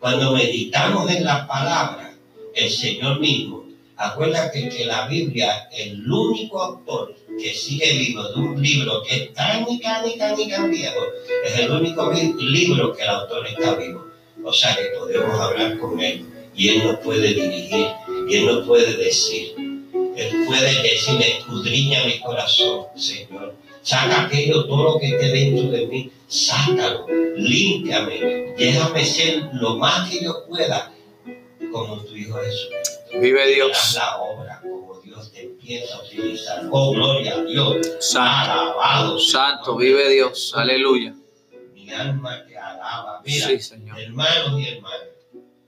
cuando 0.01 0.33
meditamos 0.33 1.11
en 1.11 1.25
la 1.25 1.47
palabra, 1.47 2.15
el 2.55 2.71
Señor 2.71 3.21
mismo, 3.21 3.65
acuérdate 3.97 4.69
que 4.69 4.85
la 4.85 5.07
Biblia, 5.07 5.69
el 5.73 6.11
único 6.11 6.63
autor 6.63 7.15
que 7.39 7.53
sigue 7.55 7.93
vivo 7.93 8.23
de 8.29 8.35
un 8.35 8.63
libro 8.63 9.03
que 9.03 9.17
es 9.17 9.33
tan 9.35 9.67
y 9.69 9.81
tan 9.81 10.09
y 10.09 10.17
tan 10.17 10.39
y 10.39 10.49
tan 10.49 10.71
viejo, 10.71 11.01
es 11.45 11.59
el 11.59 11.71
único 11.71 12.13
libro 12.39 12.95
que 12.95 13.03
el 13.03 13.09
autor 13.09 13.47
está 13.47 13.75
vivo. 13.75 14.07
O 14.45 14.53
sea 14.53 14.77
que 14.77 14.97
podemos 14.97 15.39
hablar 15.41 15.79
con 15.79 16.01
él 16.01 16.25
y 16.55 16.69
él 16.69 16.85
nos 16.85 16.99
puede 17.01 17.35
dirigir 17.35 17.89
y 18.29 18.37
él 18.37 18.47
nos 18.47 18.67
puede 18.67 18.97
decir. 18.97 19.55
Él 20.17 20.45
puede 20.47 20.83
decir, 20.83 21.21
escudriña 21.21 22.05
mi 22.05 22.19
corazón, 22.21 22.87
Señor. 22.97 23.55
Saca 23.87 24.23
aquello, 24.23 24.67
todo 24.67 24.83
lo 24.83 24.99
que 24.99 25.07
esté 25.07 25.29
dentro 25.29 25.71
de 25.71 25.87
mí 25.87 26.11
sácalo, 26.27 27.07
límpiame, 27.37 28.55
déjame 28.59 29.05
ser 29.05 29.49
lo 29.53 29.77
más 29.77 30.11
que 30.11 30.25
yo 30.25 30.45
pueda 30.49 30.93
como 31.71 32.03
tu 32.03 32.17
Hijo 32.17 32.37
Jesús. 32.41 32.69
Vive 33.21 33.55
Dios. 33.55 33.95
la 33.95 34.17
obra 34.17 34.61
como 34.61 35.01
Dios 35.01 35.31
te 35.31 35.43
empieza 35.43 35.99
a 35.99 36.03
utilizar. 36.03 36.67
Oh, 36.69 36.95
gloria 36.95 37.35
a 37.35 37.45
Dios. 37.45 37.77
Santo. 38.01 38.53
Alabado. 38.53 39.21
Santo, 39.21 39.77
vive 39.77 40.11
Dios. 40.11 40.53
Aleluya. 40.57 41.15
Mi 41.73 41.89
alma 41.91 42.45
te 42.45 42.59
alaba. 42.59 43.23
Mira, 43.25 43.51
hermanos 43.51 44.61
y 44.61 44.67
hermanas, 44.67 45.09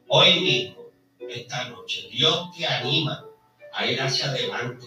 hoy 0.08 0.40
mismo, 0.40 0.90
esta 1.20 1.68
noche, 1.68 2.08
Dios 2.10 2.48
te 2.56 2.66
anima 2.66 3.24
a 3.72 3.86
ir 3.86 4.00
hacia 4.02 4.30
adelante, 4.30 4.86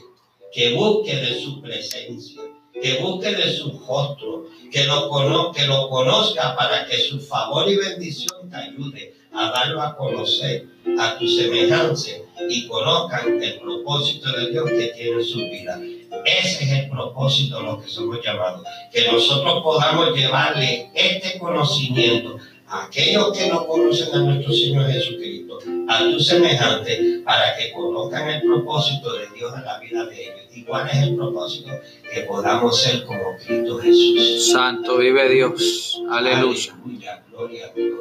que 0.51 0.73
busque 0.73 1.15
de 1.15 1.41
su 1.41 1.61
presencia 1.61 2.41
que 2.73 3.01
busque 3.01 3.35
de 3.35 3.51
su 3.51 3.71
rostro, 3.87 4.47
que 4.71 4.85
lo, 4.85 5.51
que 5.51 5.67
lo 5.67 5.89
conozca 5.89 6.55
para 6.55 6.85
que 6.85 6.97
su 6.97 7.19
favor 7.19 7.69
y 7.69 7.75
bendición 7.75 8.49
te 8.49 8.55
ayude 8.55 9.13
a 9.33 9.49
darlo 9.51 9.81
a 9.81 9.95
conocer 9.95 10.65
a 10.99 11.17
tu 11.17 11.27
semejanza 11.27 12.11
y 12.49 12.67
conozcan 12.67 13.41
el 13.41 13.59
propósito 13.59 14.31
de 14.31 14.51
Dios 14.51 14.69
que 14.69 14.87
tiene 14.87 15.21
en 15.21 15.25
su 15.25 15.39
vida. 15.39 15.79
Ese 16.25 16.63
es 16.63 16.71
el 16.71 16.89
propósito 16.89 17.57
de 17.57 17.63
lo 17.63 17.81
que 17.81 17.87
somos 17.87 18.19
llamados, 18.23 18.63
que 18.91 19.11
nosotros 19.11 19.63
podamos 19.63 20.15
llevarle 20.15 20.89
este 20.93 21.39
conocimiento 21.39 22.37
a 22.37 22.50
aquellos 22.71 23.37
que 23.37 23.47
no 23.47 23.67
conocen 23.67 24.15
a 24.15 24.19
nuestro 24.19 24.53
Señor 24.53 24.89
Jesucristo, 24.89 25.59
a 25.89 25.99
tu 25.99 26.19
semejante, 26.19 27.21
para 27.25 27.55
que 27.57 27.71
conozcan 27.73 28.29
el 28.29 28.41
propósito 28.41 29.13
de 29.13 29.27
Dios 29.35 29.53
en 29.55 29.65
la 29.65 29.79
vida 29.79 30.05
de 30.05 30.21
ellos. 30.21 30.41
¿Y 30.53 30.63
cuál 30.63 30.89
es 30.89 30.97
el 31.03 31.15
propósito? 31.15 31.71
Que 32.13 32.21
podamos 32.21 32.81
ser 32.81 33.03
como 33.05 33.35
Cristo 33.45 33.77
Jesús. 33.77 34.51
Santo 34.51 34.97
vive 34.97 35.29
Dios. 35.29 36.01
Aleluya. 36.09 36.73
Aleluya, 36.73 37.23
gloria 37.29 37.65
a 37.65 37.73
Dios. 37.73 37.99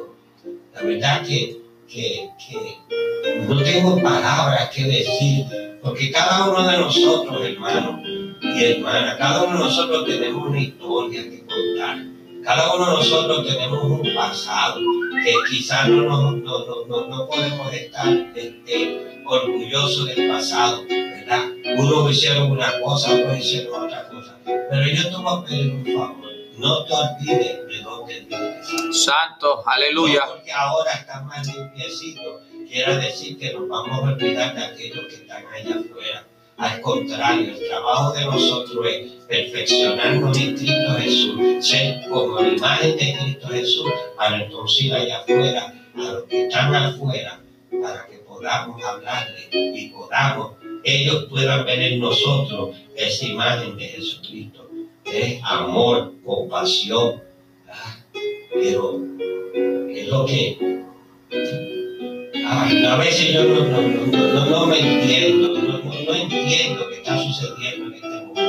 La 0.73 0.81
verdad 0.83 1.25
que, 1.25 1.61
que, 1.87 2.29
que 2.39 3.39
no 3.47 3.61
tengo 3.61 4.01
palabras 4.01 4.69
que 4.69 4.85
decir, 4.85 5.45
porque 5.81 6.11
cada 6.11 6.49
uno 6.49 6.69
de 6.69 6.77
nosotros, 6.77 7.45
hermanos 7.45 8.01
y 8.41 8.63
hermanas, 8.63 9.17
cada 9.17 9.43
uno 9.43 9.57
de 9.57 9.63
nosotros 9.65 10.05
tenemos 10.05 10.47
una 10.47 10.61
historia 10.61 11.23
que 11.23 11.39
contar. 11.45 12.10
Cada 12.43 12.73
uno 12.75 12.85
de 12.87 12.97
nosotros 12.97 13.45
tenemos 13.45 13.83
un 13.83 14.15
pasado 14.15 14.79
que 15.23 15.33
quizás 15.49 15.87
no, 15.89 16.31
no, 16.31 16.85
no, 16.87 17.07
no 17.07 17.27
podemos 17.27 17.71
estar 17.71 18.07
este, 18.35 19.21
orgullosos 19.25 20.07
del 20.07 20.27
pasado, 20.27 20.83
¿verdad? 20.87 21.45
Unos 21.77 22.11
hicieron 22.11 22.51
una 22.51 22.79
cosa, 22.81 23.13
otros 23.13 23.37
hicieron 23.37 23.83
otra 23.83 24.07
cosa. 24.09 24.37
Pero 24.45 24.85
yo 24.87 25.09
te 25.09 25.15
voy 25.15 25.37
a 25.37 25.45
pedir 25.45 25.73
un 25.73 25.85
favor. 25.85 26.31
No 26.57 26.85
te 26.85 26.93
olvides 26.93 27.67
de 27.67 27.81
dónde 27.83 28.19
vienes. 28.27 28.67
Santo, 28.91 29.63
aleluya. 29.65 30.21
porque 30.27 30.51
ahora 30.51 30.91
está 30.93 31.21
más 31.21 31.45
limpiecito. 31.47 32.41
Quiere 32.67 32.97
decir 32.97 33.37
que 33.37 33.53
nos 33.53 33.67
vamos 33.67 33.97
a 33.99 34.13
olvidar 34.13 34.55
de 34.55 34.63
aquellos 34.63 35.05
que 35.07 35.15
están 35.15 35.45
allá 35.45 35.75
afuera. 35.75 36.25
Al 36.61 36.79
contrario, 36.79 37.53
el 37.53 37.67
trabajo 37.67 38.13
de 38.13 38.23
nosotros 38.23 38.85
es 38.85 39.11
perfeccionarnos 39.27 40.37
en 40.37 40.55
Cristo 40.55 40.93
Jesús, 40.99 41.67
ser 41.67 42.07
como 42.07 42.39
la 42.39 42.49
imagen 42.49 42.97
de 42.97 43.17
Cristo 43.19 43.47
Jesús, 43.47 43.91
para 44.15 44.43
entonces 44.43 44.83
ir 44.83 44.93
allá 44.93 45.21
afuera, 45.21 45.73
a 45.95 46.01
los 46.03 46.23
que 46.25 46.43
están 46.43 46.75
afuera, 46.75 47.41
para 47.81 48.05
que 48.05 48.17
podamos 48.17 48.83
hablarle 48.83 49.49
y 49.51 49.89
podamos, 49.89 50.51
ellos 50.83 51.25
puedan 51.31 51.65
ver 51.65 51.81
en 51.81 51.99
nosotros 51.99 52.75
esa 52.95 53.25
imagen 53.25 53.75
de 53.75 53.87
Jesucristo, 53.87 54.69
es 55.03 55.41
amor, 55.43 56.13
compasión, 56.23 57.23
Pero 58.53 59.01
es 59.89 60.07
lo 60.09 60.25
que 60.27 60.59
a 62.87 62.97
veces 62.97 63.33
yo 63.33 63.45
no, 63.45 63.63
no, 63.65 64.05
no, 64.05 64.45
no 64.45 64.65
me 64.67 64.77
entiendo, 64.77 65.70
no, 66.11 66.17
entiendo 66.17 66.89
qué 66.89 66.95
está 66.97 67.17
sucediendo 67.17 67.87
en 67.87 67.93
este 67.93 68.07
mundo. 68.07 68.41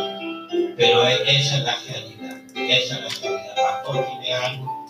Pero 0.76 1.06
esa 1.06 1.56
es 1.58 1.62
la 1.62 1.76
realidad, 1.86 2.42
esa 2.54 3.06
es 3.06 3.22
la 3.22 3.30
realidad. 3.30 3.54
Pastor, 3.56 4.06
¿tiene 4.06 4.34
algo? 4.34 4.82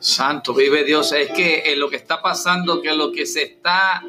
Santo, 0.00 0.54
vive 0.54 0.84
Dios. 0.84 1.12
Es 1.12 1.30
que 1.30 1.72
eh, 1.72 1.76
lo 1.76 1.90
que 1.90 1.96
está 1.96 2.22
pasando, 2.22 2.82
que 2.82 2.94
lo 2.94 3.12
que 3.12 3.26
se 3.26 3.42
está 3.42 4.02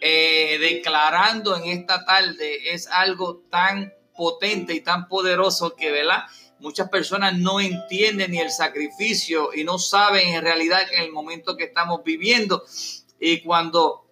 eh, 0.00 0.58
declarando 0.60 1.56
en 1.56 1.64
esta 1.78 2.04
tarde 2.04 2.74
es 2.74 2.86
algo 2.88 3.44
tan 3.50 3.92
potente 4.16 4.74
y 4.74 4.80
tan 4.80 5.08
poderoso 5.08 5.74
que, 5.74 5.90
¿verdad? 5.90 6.24
Muchas 6.58 6.90
personas 6.90 7.36
no 7.36 7.60
entienden 7.60 8.32
ni 8.32 8.38
el 8.38 8.50
sacrificio 8.50 9.50
y 9.54 9.64
no 9.64 9.78
saben 9.78 10.28
en 10.28 10.42
realidad 10.42 10.82
en 10.92 11.02
el 11.02 11.12
momento 11.12 11.56
que 11.56 11.64
estamos 11.64 12.04
viviendo. 12.04 12.64
Y 13.18 13.40
cuando 13.40 14.06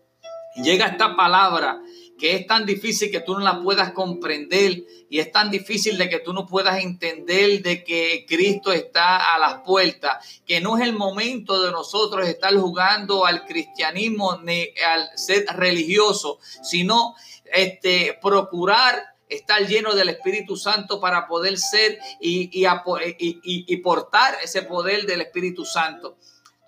llega 0.57 0.87
esta 0.87 1.15
palabra, 1.17 1.81
que 2.21 2.37
es 2.37 2.47
tan 2.47 2.67
difícil 2.67 3.11
que 3.11 3.21
tú 3.21 3.33
no 3.33 3.41
la 3.41 3.63
puedas 3.63 3.93
comprender 3.93 4.85
y 5.09 5.19
es 5.21 5.33
tan 5.33 5.51
difícil 5.51 5.97
de 5.97 6.11
que 6.11 6.21
tú 6.21 6.35
no 6.35 6.47
puedas 6.47 6.79
entender 6.85 7.63
de 7.63 7.83
que 7.83 8.27
Cristo 8.29 8.73
está 8.73 9.35
a 9.35 9.39
las 9.39 9.63
puertas, 9.63 10.43
que 10.47 10.61
no 10.61 10.77
es 10.77 10.85
el 10.85 10.93
momento 10.93 11.63
de 11.63 11.73
nosotros 11.73 12.29
estar 12.29 12.55
jugando 12.55 13.25
al 13.25 13.47
cristianismo 13.47 14.37
ni 14.43 14.69
al 14.87 15.09
ser 15.17 15.47
religioso, 15.47 16.39
sino 16.63 17.15
este, 17.55 18.19
procurar 18.21 19.03
estar 19.27 19.67
lleno 19.67 19.95
del 19.95 20.11
Espíritu 20.11 20.57
Santo 20.57 21.01
para 21.01 21.27
poder 21.27 21.57
ser 21.57 21.99
y, 22.21 22.51
y, 22.53 23.35
y 23.41 23.77
portar 23.79 24.37
ese 24.45 24.63
poder 24.63 25.07
del 25.07 25.23
Espíritu 25.23 25.65
Santo. 25.65 26.19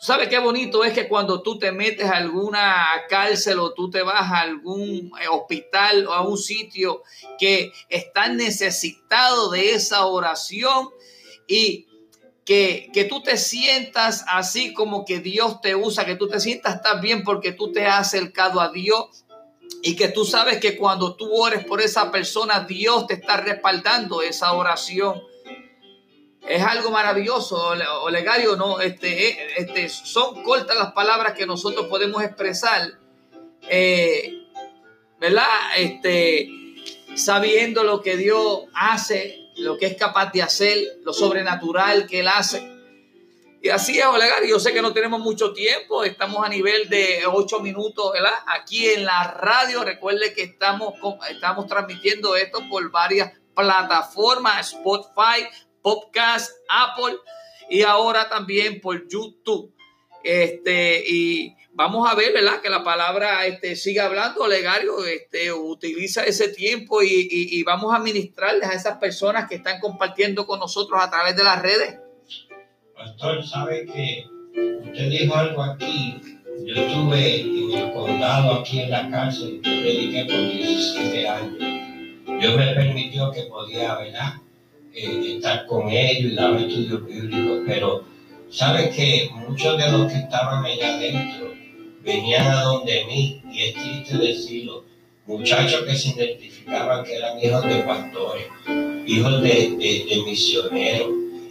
¿Sabes 0.02 0.26
qué 0.26 0.40
bonito 0.40 0.82
es 0.82 0.94
que 0.94 1.06
cuando 1.06 1.42
tú 1.42 1.60
te 1.60 1.70
metes 1.70 2.06
a 2.06 2.16
alguna 2.16 2.88
cárcel 3.08 3.60
o 3.60 3.72
tú 3.72 3.88
te 3.88 4.02
vas 4.02 4.32
a 4.32 4.40
algún 4.40 5.12
eh, 5.22 5.28
hospital 5.30 6.08
o 6.08 6.12
a 6.12 6.26
un 6.26 6.36
sitio 6.36 7.04
que 7.38 7.72
está 7.88 8.26
necesitado 8.26 9.50
de 9.50 9.74
esa 9.74 10.06
oración 10.06 10.88
y 11.46 11.86
que, 12.44 12.90
que, 12.92 13.04
tú 13.04 13.22
te 13.22 13.36
sientas 13.36 14.24
así 14.26 14.74
como 14.74 15.04
que 15.04 15.20
Dios 15.20 15.60
te 15.60 15.76
usa, 15.76 16.04
que 16.04 16.16
tú 16.16 16.26
te 16.26 16.40
sientas 16.40 16.82
tan 16.82 17.00
bien 17.00 17.22
porque 17.22 17.52
tú 17.52 17.70
te 17.70 17.86
has 17.86 18.08
acercado 18.08 18.60
a 18.60 18.72
Dios 18.72 19.24
y 19.84 19.94
que 19.94 20.08
tú 20.08 20.24
sabes 20.24 20.58
que 20.58 20.76
cuando 20.76 21.14
tú 21.14 21.32
ores 21.32 21.64
por 21.64 21.80
esa 21.80 22.10
persona, 22.10 22.66
Dios 22.68 23.06
te 23.06 23.14
está 23.14 23.36
respaldando 23.36 24.20
esa 24.20 24.52
oración 24.54 25.22
es 26.48 26.62
algo 26.62 26.90
maravilloso, 26.90 27.74
Olegario, 28.02 28.56
¿no? 28.56 28.80
Este, 28.80 29.28
eh, 29.28 29.48
este, 29.58 29.88
son 29.88 30.42
cortas 30.42 30.76
las 30.76 30.92
palabras 30.92 31.34
que 31.34 31.46
nosotros 31.46 31.86
podemos 31.86 32.22
expresar, 32.22 32.98
eh, 33.68 34.48
¿verdad? 35.20 35.46
Este, 35.76 36.48
sabiendo 37.14 37.84
lo 37.84 38.02
que 38.02 38.16
Dios 38.16 38.64
hace, 38.74 39.50
lo 39.56 39.78
que 39.78 39.86
es 39.86 39.96
capaz 39.96 40.32
de 40.32 40.42
hacer, 40.42 40.78
lo 41.04 41.12
sobrenatural 41.12 42.06
que 42.06 42.20
Él 42.20 42.28
hace. 42.28 42.70
Y 43.62 43.68
así 43.68 43.96
es, 43.96 44.06
Olegario, 44.06 44.48
yo 44.48 44.58
sé 44.58 44.72
que 44.72 44.82
no 44.82 44.92
tenemos 44.92 45.20
mucho 45.20 45.52
tiempo, 45.52 46.02
estamos 46.02 46.44
a 46.44 46.48
nivel 46.48 46.88
de 46.88 47.22
ocho 47.32 47.60
minutos, 47.60 48.12
¿verdad? 48.12 48.34
Aquí 48.48 48.88
en 48.88 49.04
la 49.04 49.22
radio, 49.28 49.84
recuerde 49.84 50.34
que 50.34 50.42
estamos, 50.42 50.94
estamos 51.30 51.68
transmitiendo 51.68 52.34
esto 52.34 52.68
por 52.68 52.90
varias 52.90 53.30
plataformas, 53.54 54.72
Spotify, 54.72 55.46
podcast, 55.82 56.52
Apple 56.68 57.16
y 57.68 57.82
ahora 57.82 58.28
también 58.28 58.80
por 58.80 59.08
YouTube. 59.08 59.74
Este, 60.24 61.02
y 61.06 61.54
vamos 61.72 62.08
a 62.08 62.14
ver, 62.14 62.32
¿verdad? 62.32 62.60
Que 62.60 62.70
la 62.70 62.84
palabra 62.84 63.46
este, 63.46 63.76
siga 63.76 64.06
hablando, 64.06 64.46
Legario, 64.46 65.04
este, 65.04 65.52
utiliza 65.52 66.24
ese 66.24 66.48
tiempo 66.48 67.02
y, 67.02 67.28
y, 67.30 67.62
vamos 67.64 67.94
a 67.94 67.98
ministrarles 67.98 68.68
a 68.68 68.74
esas 68.74 68.98
personas 68.98 69.48
que 69.48 69.56
están 69.56 69.80
compartiendo 69.80 70.46
con 70.46 70.60
nosotros 70.60 71.00
a 71.02 71.10
través 71.10 71.36
de 71.36 71.44
las 71.44 71.60
redes. 71.60 71.98
Pastor, 72.94 73.44
sabe 73.44 73.86
que 73.86 74.24
usted 74.86 75.08
dijo 75.10 75.34
algo 75.34 75.62
aquí. 75.62 76.20
Yo 76.64 76.74
estuve 76.74 77.40
en 77.40 77.72
el 77.72 77.92
condado 77.92 78.60
aquí 78.60 78.80
en 78.80 78.90
la 78.90 79.10
cárcel, 79.10 79.60
yo 79.62 79.70
dediqué 79.70 80.24
por 80.26 80.36
17 80.36 81.28
años. 81.28 81.58
Dios 82.40 82.56
me 82.56 82.74
permitió 82.74 83.32
que 83.32 83.42
podía, 83.44 83.96
¿verdad? 83.96 84.34
Eh, 84.94 85.36
estar 85.36 85.64
con 85.66 85.88
ellos 85.88 86.32
y 86.32 86.34
dar 86.34 86.54
estudios 86.54 87.06
bíblicos, 87.06 87.62
pero 87.66 88.04
sabes 88.50 88.94
que 88.94 89.30
muchos 89.34 89.78
de 89.78 89.90
los 89.90 90.12
que 90.12 90.18
estaban 90.18 90.62
allá 90.62 90.96
adentro 90.96 91.50
venían 92.04 92.46
a 92.46 92.62
donde 92.64 93.06
mí, 93.06 93.40
y 93.50 93.62
es 93.62 93.74
triste 93.74 94.18
decirlo, 94.18 94.84
muchachos 95.26 95.84
que 95.86 95.96
se 95.96 96.10
identificaban 96.10 97.04
que 97.04 97.14
eran 97.14 97.38
hijos 97.40 97.64
de 97.64 97.76
pastores, 97.76 98.44
hijos 99.06 99.40
de, 99.40 99.50
de, 99.78 100.22
misioneros, 100.26 101.08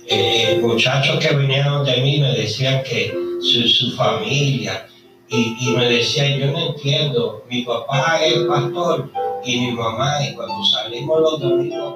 eh, 0.08 0.60
muchachos 0.62 1.18
que 1.18 1.36
venían 1.36 1.68
a 1.68 1.72
donde 1.78 1.98
mí 1.98 2.20
me 2.20 2.34
decían 2.34 2.84
que 2.84 3.12
su, 3.42 3.68
su 3.68 3.96
familia, 3.96 4.88
y, 5.30 5.56
y, 5.62 5.72
me 5.76 5.90
decían, 5.90 6.38
yo 6.38 6.48
no 6.52 6.60
entiendo, 6.60 7.44
mi 7.50 7.64
papá 7.64 8.20
es 8.24 8.38
pastor 8.46 9.10
y 9.44 9.62
mi 9.62 9.72
mamá, 9.72 10.20
y 10.30 10.36
cuando 10.36 10.64
salimos 10.64 11.22
los 11.22 11.40
domingos 11.40 11.91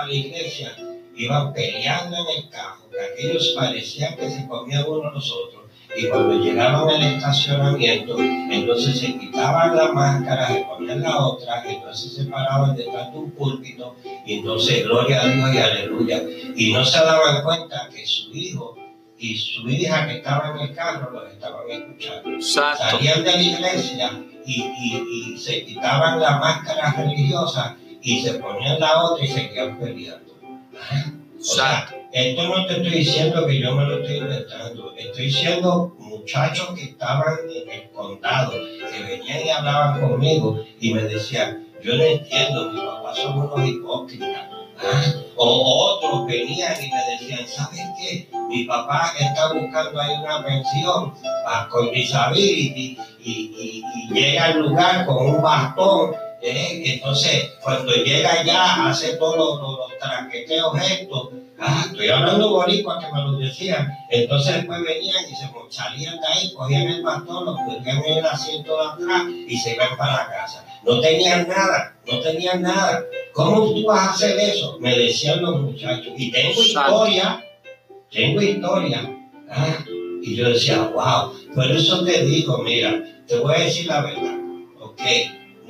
para 0.00 0.12
la 0.12 0.14
iglesia, 0.14 0.76
iban 1.14 1.52
peleando 1.52 2.16
en 2.16 2.38
el 2.38 2.48
carro, 2.48 2.88
que 2.90 3.00
aquellos 3.00 3.54
parecían 3.54 4.16
que 4.16 4.30
se 4.30 4.46
comían 4.46 4.84
uno 4.88 5.10
los 5.10 5.30
otros. 5.30 5.64
Y 5.94 6.06
cuando 6.06 6.38
llegaban 6.38 6.88
al 6.88 7.02
estacionamiento, 7.02 8.16
entonces 8.18 8.98
se 8.98 9.18
quitaban 9.18 9.76
la 9.76 9.92
máscara, 9.92 10.46
se 10.48 10.60
ponían 10.60 11.02
la 11.02 11.18
otra, 11.18 11.64
entonces 11.66 12.14
se 12.14 12.24
paraban 12.24 12.76
detrás 12.76 13.12
de 13.12 13.18
un 13.18 13.32
púlpito, 13.32 13.96
y 14.24 14.34
entonces 14.38 14.84
gloria 14.84 15.20
a 15.20 15.26
Dios 15.26 15.54
y 15.54 15.58
aleluya. 15.58 16.22
Y 16.56 16.72
no 16.72 16.84
se 16.84 16.98
daban 17.04 17.42
cuenta 17.42 17.88
que 17.92 18.06
su 18.06 18.32
hijo 18.32 18.76
y 19.18 19.36
su 19.36 19.68
hija 19.68 20.06
que 20.06 20.18
estaba 20.18 20.54
en 20.54 20.68
el 20.68 20.74
carro 20.74 21.10
los 21.10 21.30
estaban 21.30 21.68
escuchando. 21.68 22.40
Salían 22.40 23.24
de 23.24 23.32
la 23.32 23.42
iglesia 23.42 24.10
y, 24.46 24.62
y, 24.62 25.34
y, 25.34 25.38
se 25.38 25.64
quitaban 25.66 26.20
la 26.20 26.38
máscara 26.38 26.94
religiosa 26.96 27.76
y 28.02 28.22
se 28.22 28.34
ponían 28.34 28.80
la 28.80 29.02
otra 29.02 29.24
y 29.24 29.28
seguían 29.28 29.78
peleando. 29.78 30.34
O 31.38 31.42
sea, 31.42 31.88
esto 32.12 32.48
no 32.48 32.66
te 32.66 32.74
estoy 32.74 32.90
diciendo 32.90 33.46
que 33.46 33.58
yo 33.58 33.74
me 33.74 33.84
lo 33.84 34.02
estoy 34.02 34.18
inventando, 34.18 34.94
estoy 34.96 35.26
diciendo 35.26 35.94
muchachos 35.98 36.74
que 36.76 36.84
estaban 36.84 37.38
en 37.48 37.70
el 37.70 37.90
condado, 37.90 38.52
que 38.52 39.02
venían 39.02 39.46
y 39.46 39.48
hablaban 39.48 40.00
conmigo 40.00 40.62
y 40.80 40.92
me 40.92 41.02
decían, 41.02 41.66
yo 41.82 41.96
no 41.96 42.02
entiendo, 42.02 42.72
mis 42.72 42.82
papás 42.82 43.18
son 43.18 43.38
unos 43.38 43.66
hipócritas. 43.66 44.48
O 45.36 45.96
otros 45.96 46.26
venían 46.26 46.72
y 46.82 46.90
me 46.90 47.10
decían, 47.12 47.46
¿sabes 47.46 47.82
qué? 47.98 48.28
Mi 48.48 48.64
papá 48.64 49.12
está 49.18 49.52
buscando 49.52 50.00
ahí 50.00 50.14
una 50.22 50.44
pensión 50.44 51.14
con 51.70 51.90
disability 51.90 52.98
y, 53.22 53.30
y, 53.30 53.84
y 53.94 54.14
llega 54.14 54.46
al 54.46 54.58
lugar 54.60 55.06
con 55.06 55.26
un 55.26 55.42
bastón. 55.42 56.12
¿Eh? 56.42 56.82
Entonces, 56.94 57.52
cuando 57.62 57.92
llega 57.92 58.32
allá, 58.32 58.88
hace 58.88 59.16
todos 59.16 59.36
los, 59.36 59.60
los, 59.60 59.98
tranqueteos 59.98 60.74
estos. 60.82 61.28
Ah, 61.58 61.84
estoy 61.90 62.08
hablando 62.08 62.50
boricua 62.50 62.98
que 62.98 63.12
me 63.12 63.22
lo 63.22 63.32
decían. 63.32 63.92
Entonces 64.10 64.56
después 64.56 64.82
venían 64.82 65.24
y 65.30 65.34
se 65.34 65.50
salían 65.70 66.20
de 66.20 66.26
ahí, 66.26 66.52
cogían 66.52 66.88
el 66.88 67.02
bastón, 67.02 67.44
lo 67.44 67.54
ponían 67.54 68.04
en 68.04 68.18
el 68.18 68.26
asiento 68.26 68.76
de 68.76 68.88
atrás 68.88 69.22
y 69.46 69.56
se 69.56 69.74
iban 69.74 69.96
para 69.96 70.12
la 70.12 70.26
casa. 70.28 70.64
No 70.84 71.00
tenían 71.00 71.46
nada, 71.48 71.96
no 72.10 72.20
tenían 72.20 72.62
nada. 72.62 73.04
¿Cómo 73.32 73.72
tú 73.72 73.84
vas 73.84 74.00
a 74.00 74.10
hacer 74.12 74.38
eso? 74.38 74.78
Me 74.80 74.96
decían 74.98 75.42
los 75.42 75.60
muchachos. 75.60 76.12
Y 76.16 76.30
tengo 76.30 76.60
historia, 76.60 77.44
tengo 78.10 78.40
historia. 78.40 79.16
¿ah? 79.50 79.78
Y 80.22 80.36
yo 80.36 80.48
decía, 80.48 80.82
wow, 80.82 81.32
por 81.54 81.70
eso 81.70 82.04
te 82.04 82.24
digo, 82.24 82.58
mira, 82.58 83.02
te 83.26 83.38
voy 83.38 83.54
a 83.54 83.60
decir 83.60 83.86
la 83.86 84.02
verdad. 84.02 84.36
Ok, 84.80 85.00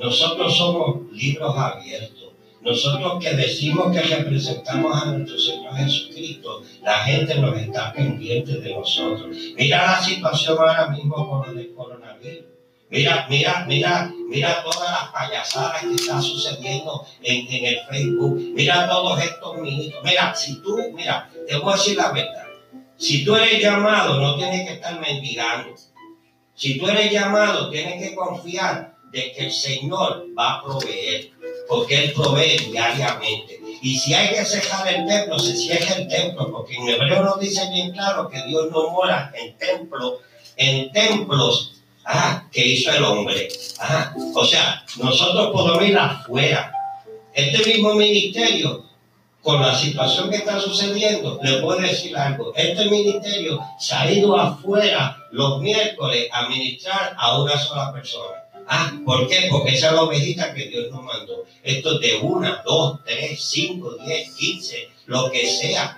nosotros 0.01 0.57
somos 0.57 1.11
libros 1.11 1.55
abiertos. 1.55 2.29
Nosotros 2.61 3.23
que 3.23 3.35
decimos 3.35 3.95
que 3.95 4.01
representamos 4.01 5.01
a 5.01 5.05
nuestro 5.05 5.37
Señor 5.39 5.75
Jesucristo, 5.75 6.63
la 6.81 6.99
gente 6.99 7.35
nos 7.35 7.55
está 7.57 7.93
pendiente 7.93 8.53
de 8.53 8.73
nosotros. 8.73 9.35
Mira 9.55 9.85
la 9.85 10.01
situación 10.01 10.57
ahora 10.57 10.87
mismo 10.87 11.29
con 11.29 11.47
lo 11.47 11.53
del 11.53 11.73
coronavirus. 11.73 12.45
Mira, 12.89 13.27
mira, 13.29 13.65
mira, 13.67 14.11
mira 14.27 14.63
todas 14.63 14.91
las 14.91 15.09
payasadas 15.11 15.81
que 15.81 15.93
están 15.93 16.21
sucediendo 16.21 17.05
en, 17.21 17.47
en 17.47 17.65
el 17.65 17.79
Facebook. 17.89 18.41
Mira 18.55 18.89
todos 18.89 19.21
estos 19.21 19.57
minutos. 19.59 20.01
Mira, 20.03 20.33
si 20.33 20.61
tú, 20.61 20.77
mira, 20.93 21.29
te 21.47 21.57
voy 21.57 21.73
a 21.73 21.77
decir 21.77 21.97
la 21.97 22.11
verdad. 22.11 22.47
Si 22.97 23.23
tú 23.23 23.35
eres 23.35 23.61
llamado, 23.61 24.19
no 24.19 24.35
tienes 24.35 24.67
que 24.67 24.73
estar 24.73 24.99
mendigando. 24.99 25.75
Si 26.55 26.77
tú 26.79 26.87
eres 26.87 27.11
llamado, 27.11 27.69
tienes 27.69 28.01
que 28.01 28.15
confiar 28.15 28.91
de 29.11 29.33
que 29.33 29.45
el 29.45 29.51
Señor 29.51 30.25
va 30.37 30.55
a 30.55 30.63
proveer, 30.63 31.31
porque 31.67 32.05
Él 32.05 32.13
provee 32.13 32.57
diariamente. 32.71 33.59
Y 33.81 33.97
si 33.97 34.13
hay 34.13 34.29
que 34.29 34.45
cejar 34.45 34.87
el 34.93 35.05
templo, 35.05 35.37
se 35.37 35.55
cierra 35.55 35.95
el 35.95 36.07
templo, 36.07 36.51
porque 36.51 36.75
en 36.75 36.87
hebreo 36.87 37.23
nos 37.23 37.39
dice 37.39 37.69
bien 37.71 37.91
claro 37.91 38.29
que 38.29 38.41
Dios 38.43 38.69
no 38.71 38.91
mora 38.91 39.31
en 39.35 39.57
templos, 39.57 40.19
en 40.55 40.91
templos 40.91 41.81
ah, 42.05 42.47
que 42.51 42.65
hizo 42.65 42.91
el 42.91 43.03
hombre. 43.03 43.49
Ah, 43.79 44.13
o 44.33 44.45
sea, 44.45 44.83
nosotros 44.97 45.51
podemos 45.51 45.83
ir 45.83 45.97
afuera. 45.97 46.71
Este 47.33 47.69
mismo 47.69 47.95
ministerio, 47.95 48.85
con 49.41 49.61
la 49.61 49.75
situación 49.75 50.29
que 50.29 50.37
está 50.37 50.59
sucediendo, 50.59 51.39
le 51.41 51.59
puedo 51.59 51.79
decir 51.79 52.15
algo. 52.15 52.53
Este 52.55 52.85
ministerio 52.85 53.59
se 53.79 53.95
ha 53.95 54.11
ido 54.11 54.37
afuera 54.37 55.17
los 55.31 55.59
miércoles 55.59 56.27
a 56.31 56.47
ministrar 56.47 57.15
a 57.17 57.41
una 57.41 57.57
sola 57.57 57.91
persona. 57.91 58.50
Ah, 58.73 58.93
¿por 59.05 59.27
qué? 59.27 59.47
Porque 59.49 59.75
esa 59.75 59.87
es 59.87 59.93
la 59.93 60.03
ovejita 60.03 60.53
que 60.53 60.67
Dios 60.67 60.89
nos 60.89 61.03
mandó. 61.03 61.43
Esto 61.61 61.95
es 61.95 61.99
de 61.99 62.19
una, 62.19 62.63
dos, 62.65 62.99
tres, 63.03 63.43
cinco, 63.43 63.97
diez, 64.05 64.33
quince, 64.33 64.87
lo 65.07 65.29
que 65.29 65.45
sea. 65.45 65.97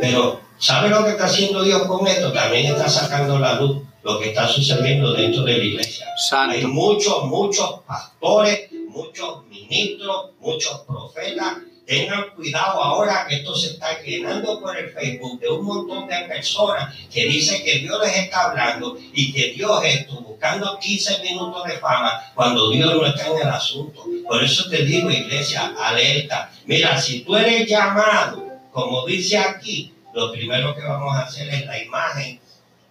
Pero, 0.00 0.40
¿sabe 0.58 0.88
lo 0.88 1.04
que 1.04 1.10
está 1.10 1.26
haciendo 1.26 1.62
Dios 1.62 1.84
con 1.84 2.04
esto? 2.08 2.32
También 2.32 2.66
está 2.66 2.88
sacando 2.88 3.38
la 3.38 3.60
luz 3.60 3.82
lo 4.02 4.18
que 4.18 4.30
está 4.30 4.48
sucediendo 4.48 5.12
dentro 5.12 5.42
de 5.44 5.58
la 5.58 5.64
iglesia. 5.64 6.06
Hay 6.48 6.66
muchos, 6.66 7.24
muchos 7.26 7.80
pastores, 7.86 8.72
muchos 8.88 9.44
ministros, 9.46 10.30
muchos 10.40 10.80
profetas 10.80 11.58
Tengan 11.88 12.28
cuidado 12.36 12.82
ahora 12.82 13.24
que 13.26 13.36
esto 13.36 13.54
se 13.54 13.68
está 13.68 14.02
llenando 14.02 14.60
por 14.60 14.76
el 14.76 14.90
Facebook 14.90 15.40
de 15.40 15.48
un 15.48 15.64
montón 15.64 16.06
de 16.06 16.18
personas 16.28 16.94
que 17.10 17.24
dicen 17.24 17.64
que 17.64 17.78
Dios 17.78 17.98
les 18.04 18.14
está 18.14 18.50
hablando 18.50 18.98
y 19.14 19.32
que 19.32 19.54
Dios 19.54 19.82
está 19.82 20.12
buscando 20.16 20.78
15 20.78 21.22
minutos 21.22 21.64
de 21.64 21.78
fama 21.78 22.30
cuando 22.34 22.70
Dios 22.70 22.94
no 22.94 23.06
está 23.06 23.28
en 23.28 23.38
el 23.38 23.48
asunto. 23.48 24.04
Por 24.28 24.44
eso 24.44 24.68
te 24.68 24.84
digo, 24.84 25.10
iglesia, 25.10 25.72
alerta. 25.78 26.52
Mira, 26.66 27.00
si 27.00 27.20
tú 27.20 27.34
eres 27.36 27.66
llamado, 27.66 28.46
como 28.70 29.06
dice 29.06 29.38
aquí, 29.38 29.94
lo 30.12 30.30
primero 30.30 30.74
que 30.74 30.82
vamos 30.82 31.16
a 31.16 31.22
hacer 31.22 31.48
es 31.48 31.64
la 31.64 31.82
imagen 31.82 32.38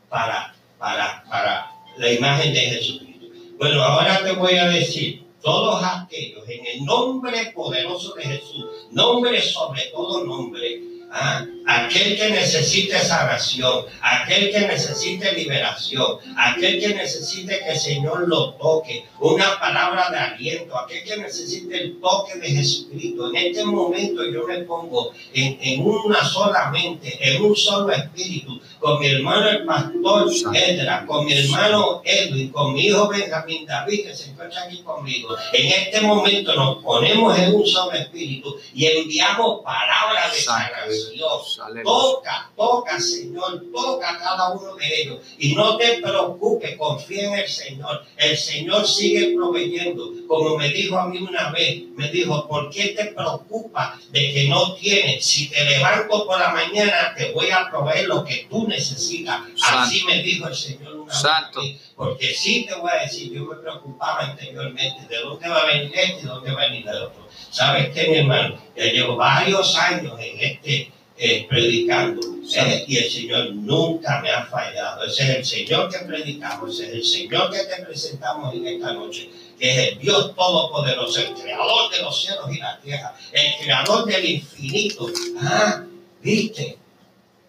para, 0.10 0.56
para, 0.80 1.24
para 1.30 1.72
la 1.98 2.12
imagen 2.12 2.52
de 2.52 2.62
Jesucristo. 2.62 3.28
Bueno, 3.60 3.84
ahora 3.84 4.24
te 4.24 4.32
voy 4.32 4.56
a 4.58 4.70
decir 4.70 5.27
todos 5.42 5.84
aquellos 5.84 6.48
en 6.50 6.66
el 6.66 6.86
nombre 6.86 7.52
poderoso 7.54 8.14
de 8.16 8.24
Jesús, 8.24 8.66
nombre 8.92 9.42
sobre 9.42 9.84
todo 9.94 10.24
nombre, 10.24 10.82
¿ah? 11.12 11.46
aquel 11.66 12.18
que 12.18 12.30
necesite 12.30 12.98
sanación, 13.00 13.86
aquel 14.02 14.52
que 14.52 14.62
necesite 14.62 15.34
liberación, 15.34 16.18
aquel 16.38 16.80
que 16.80 16.96
necesite 16.96 17.60
que 17.60 17.72
el 17.72 17.80
Señor 17.80 18.28
lo 18.28 18.54
toque, 18.54 19.06
una 19.20 19.60
palabra 19.60 20.10
de 20.10 20.18
aliento, 20.18 20.78
aquel 20.78 21.04
que 21.04 21.18
necesite 21.18 21.78
el 21.78 22.00
toque 22.00 22.38
de 22.40 22.50
Jesucristo. 22.50 23.30
En 23.30 23.36
este 23.36 23.66
momento 23.66 24.26
yo 24.26 24.46
me 24.48 24.60
pongo 24.60 25.12
en, 25.34 25.58
en 25.62 25.86
una 25.86 26.24
sola 26.24 26.72
mente, 26.72 27.18
en 27.22 27.44
un 27.44 27.56
solo 27.56 27.92
espíritu, 27.92 28.60
con 28.80 29.00
mi 29.00 29.08
hermano 29.08 29.50
el 29.50 29.66
pastor 29.66 30.30
Edra, 30.54 31.06
con 31.06 31.26
mi 31.26 31.34
hermano 31.34 32.02
Edwin, 32.04 32.50
con 32.52 32.74
mi 32.74 32.86
hijo 32.86 33.08
Benjamín 33.08 33.66
David, 33.66 34.06
que 34.06 34.16
se 34.16 34.30
encuentra 34.30 34.64
aquí 34.64 34.82
conmigo. 34.82 35.36
En 35.54 35.68
este 35.68 36.02
momento 36.02 36.54
nos 36.54 36.84
ponemos 36.84 37.38
en 37.38 37.56
un 37.56 37.66
solo 37.66 37.94
espíritu 37.94 38.56
y 38.74 38.86
enviamos 38.86 39.64
palabras 39.64 40.34
de 40.34 40.40
sanación. 40.40 41.84
Toca, 41.84 42.52
toca, 42.56 43.00
Señor, 43.00 43.64
toca 43.74 44.12
a 44.12 44.20
cada 44.20 44.52
uno 44.52 44.76
de 44.76 45.02
ellos. 45.02 45.20
Y 45.38 45.56
no 45.56 45.78
te 45.78 46.00
preocupes, 46.02 46.78
confía 46.78 47.28
en 47.28 47.34
el 47.34 47.48
Señor. 47.48 48.04
El 48.18 48.38
Señor 48.38 48.88
sigue 48.88 49.34
proveyendo. 49.36 50.12
Como 50.28 50.58
me 50.58 50.70
dijo 50.70 50.98
a 50.98 51.08
mí 51.08 51.18
una 51.18 51.52
vez, 51.52 51.84
me 51.96 52.10
dijo, 52.10 52.48
¿por 52.48 52.70
qué 52.70 52.90
te 52.90 53.06
preocupa 53.06 54.00
de 54.12 54.34
que 54.34 54.48
no 54.48 54.76
tienes? 54.76 55.26
Si 55.26 55.50
te 55.50 55.64
levanto 55.66 56.26
por 56.26 56.40
la 56.40 56.50
mañana, 56.50 57.14
te 57.18 57.32
voy 57.32 57.50
a 57.50 57.70
proveer 57.70 58.08
lo 58.08 58.24
que 58.24 58.48
tú 58.50 58.67
necesita. 58.68 59.46
Así 59.66 60.04
me 60.06 60.22
dijo 60.22 60.48
el 60.48 60.56
Señor 60.56 60.96
una 60.96 61.14
Santo. 61.14 61.62
porque 61.96 62.34
sí 62.34 62.66
te 62.68 62.76
voy 62.76 62.92
a 62.92 63.04
decir, 63.04 63.32
yo 63.32 63.46
me 63.46 63.56
preocupaba 63.56 64.26
anteriormente 64.26 65.08
de 65.08 65.18
dónde 65.22 65.50
va 65.50 65.60
a 65.60 65.66
venir 65.66 65.92
este 65.96 66.22
y 66.22 66.26
dónde 66.26 66.52
va 66.52 66.64
a 66.64 66.66
venir 66.68 66.88
el 66.88 67.04
otro. 67.04 67.28
¿Sabes 67.50 67.90
qué, 67.94 68.08
mi 68.10 68.18
hermano? 68.18 68.62
Ya 68.76 68.84
llevo 68.86 69.16
varios 69.16 69.76
años 69.76 70.14
en 70.20 70.40
este 70.40 70.92
eh, 71.20 71.48
predicando 71.50 72.22
eh, 72.56 72.86
y 72.88 72.98
el 72.98 73.10
Señor 73.10 73.56
nunca 73.56 74.22
me 74.22 74.30
ha 74.32 74.46
fallado. 74.46 75.04
Ese 75.04 75.24
es 75.24 75.30
el 75.30 75.46
Señor 75.46 75.90
que 75.90 76.06
predicamos, 76.06 76.74
ese 76.80 76.90
es 76.90 76.94
el 76.94 77.04
Señor 77.04 77.52
que 77.52 77.64
te 77.64 77.84
presentamos 77.84 78.54
en 78.54 78.68
esta 78.68 78.94
noche 78.94 79.30
que 79.58 79.72
es 79.72 79.94
el 79.94 80.00
Dios 80.00 80.36
Todopoderoso, 80.36 81.20
el 81.20 81.34
creador 81.34 81.92
de 81.92 82.02
los 82.02 82.22
cielos 82.22 82.46
y 82.52 82.60
la 82.60 82.80
tierra, 82.80 83.16
el 83.32 83.64
creador 83.64 84.06
del 84.06 84.26
infinito. 84.26 85.08
Ah, 85.42 85.84
viste, 86.22 86.78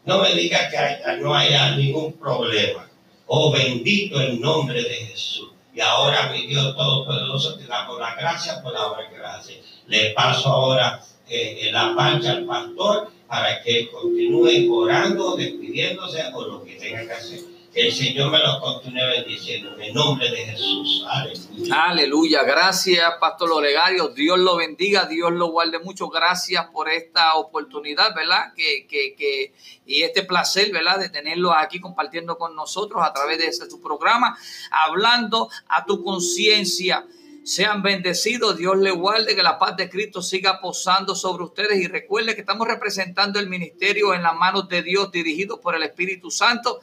no 0.08 0.22
me 0.22 0.34
digas 0.34 0.72
que 0.72 1.16
no 1.20 1.34
haya 1.34 1.76
ningún 1.76 2.14
problema. 2.14 2.88
Oh, 3.26 3.52
bendito 3.52 4.18
el 4.18 4.40
nombre 4.40 4.82
de 4.82 4.94
Jesús. 4.94 5.50
Y 5.74 5.80
ahora, 5.80 6.32
mi 6.32 6.46
Dios 6.46 6.74
Todopoderoso, 6.74 7.58
te 7.58 7.66
damos 7.66 8.00
la 8.00 8.14
gracia 8.14 8.62
por 8.62 8.72
la 8.72 8.86
obra 8.86 9.36
hace. 9.36 9.62
Le 9.86 10.12
paso 10.12 10.48
ahora 10.48 11.04
eh, 11.28 11.68
la 11.70 11.94
pancha 11.94 12.32
al 12.32 12.46
pastor 12.46 13.10
para 13.26 13.62
que 13.62 13.90
continúe 13.90 14.74
orando, 14.74 15.36
despidiéndose 15.36 16.24
o 16.32 16.40
lo 16.42 16.64
que 16.64 16.76
tenga 16.76 17.04
que 17.04 17.12
hacer. 17.12 17.40
Que 17.72 17.86
el 17.86 17.92
Señor 17.92 18.30
me 18.30 18.38
los 18.38 18.60
continúe 18.60 19.06
bendiciendo 19.14 19.74
en 19.74 19.82
el 19.82 19.94
nombre 19.94 20.30
de 20.30 20.36
Jesús. 20.38 21.04
Aleluya. 21.08 21.84
Aleluya. 21.84 22.42
Gracias, 22.42 23.14
Pastor 23.20 23.52
Olegario. 23.52 24.08
Dios 24.08 24.38
lo 24.38 24.56
bendiga, 24.56 25.06
Dios 25.06 25.32
lo 25.32 25.50
guarde 25.50 25.78
mucho. 25.78 26.08
Gracias 26.08 26.66
por 26.72 26.88
esta 26.88 27.34
oportunidad, 27.34 28.14
¿verdad? 28.14 28.54
Que, 28.56 28.86
que, 28.86 29.14
que, 29.14 29.52
y 29.86 30.02
este 30.02 30.22
placer, 30.22 30.72
¿verdad? 30.72 30.98
De 30.98 31.10
tenerlo 31.10 31.52
aquí 31.52 31.78
compartiendo 31.78 32.38
con 32.38 32.56
nosotros 32.56 33.02
a 33.04 33.12
través 33.12 33.38
de 33.38 33.46
este 33.46 33.68
su 33.68 33.80
programa, 33.80 34.36
hablando 34.70 35.50
a 35.68 35.84
tu 35.84 36.02
conciencia. 36.02 37.06
Sean 37.48 37.80
bendecidos, 37.80 38.58
Dios 38.58 38.76
le 38.76 38.90
guarde, 38.90 39.34
que 39.34 39.42
la 39.42 39.58
paz 39.58 39.74
de 39.74 39.88
Cristo 39.88 40.20
siga 40.20 40.60
posando 40.60 41.14
sobre 41.14 41.44
ustedes. 41.44 41.80
Y 41.80 41.86
recuerde 41.86 42.34
que 42.34 42.42
estamos 42.42 42.68
representando 42.68 43.38
el 43.38 43.48
ministerio 43.48 44.12
en 44.12 44.22
las 44.22 44.34
manos 44.34 44.68
de 44.68 44.82
Dios, 44.82 45.10
dirigido 45.10 45.58
por 45.58 45.74
el 45.74 45.82
Espíritu 45.82 46.30
Santo, 46.30 46.78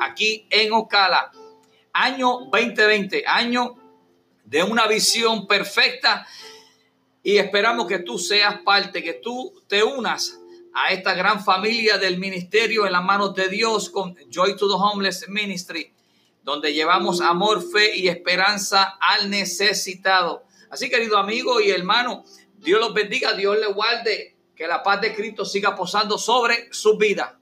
aquí 0.00 0.44
en 0.50 0.72
Ocala. 0.72 1.30
Año 1.92 2.40
2020, 2.50 3.22
año 3.28 3.76
de 4.42 4.64
una 4.64 4.88
visión 4.88 5.46
perfecta. 5.46 6.26
Y 7.22 7.36
esperamos 7.36 7.86
que 7.86 8.00
tú 8.00 8.18
seas 8.18 8.56
parte, 8.64 9.04
que 9.04 9.20
tú 9.22 9.62
te 9.68 9.84
unas 9.84 10.40
a 10.74 10.92
esta 10.92 11.14
gran 11.14 11.44
familia 11.44 11.96
del 11.96 12.18
ministerio 12.18 12.86
en 12.86 12.92
las 12.92 13.04
manos 13.04 13.36
de 13.36 13.48
Dios 13.48 13.88
con 13.88 14.16
Joy 14.28 14.56
to 14.56 14.66
the 14.66 14.74
Homeless 14.74 15.28
Ministry 15.28 15.92
donde 16.48 16.72
llevamos 16.72 17.20
amor, 17.20 17.62
fe 17.62 17.94
y 17.94 18.08
esperanza 18.08 18.96
al 19.00 19.28
necesitado. 19.28 20.46
Así, 20.70 20.88
querido 20.88 21.18
amigo 21.18 21.60
y 21.60 21.70
hermano, 21.70 22.24
Dios 22.56 22.80
los 22.80 22.94
bendiga, 22.94 23.34
Dios 23.34 23.58
les 23.58 23.74
guarde, 23.74 24.34
que 24.56 24.66
la 24.66 24.82
paz 24.82 25.02
de 25.02 25.14
Cristo 25.14 25.44
siga 25.44 25.76
posando 25.76 26.16
sobre 26.16 26.72
su 26.72 26.96
vida. 26.96 27.37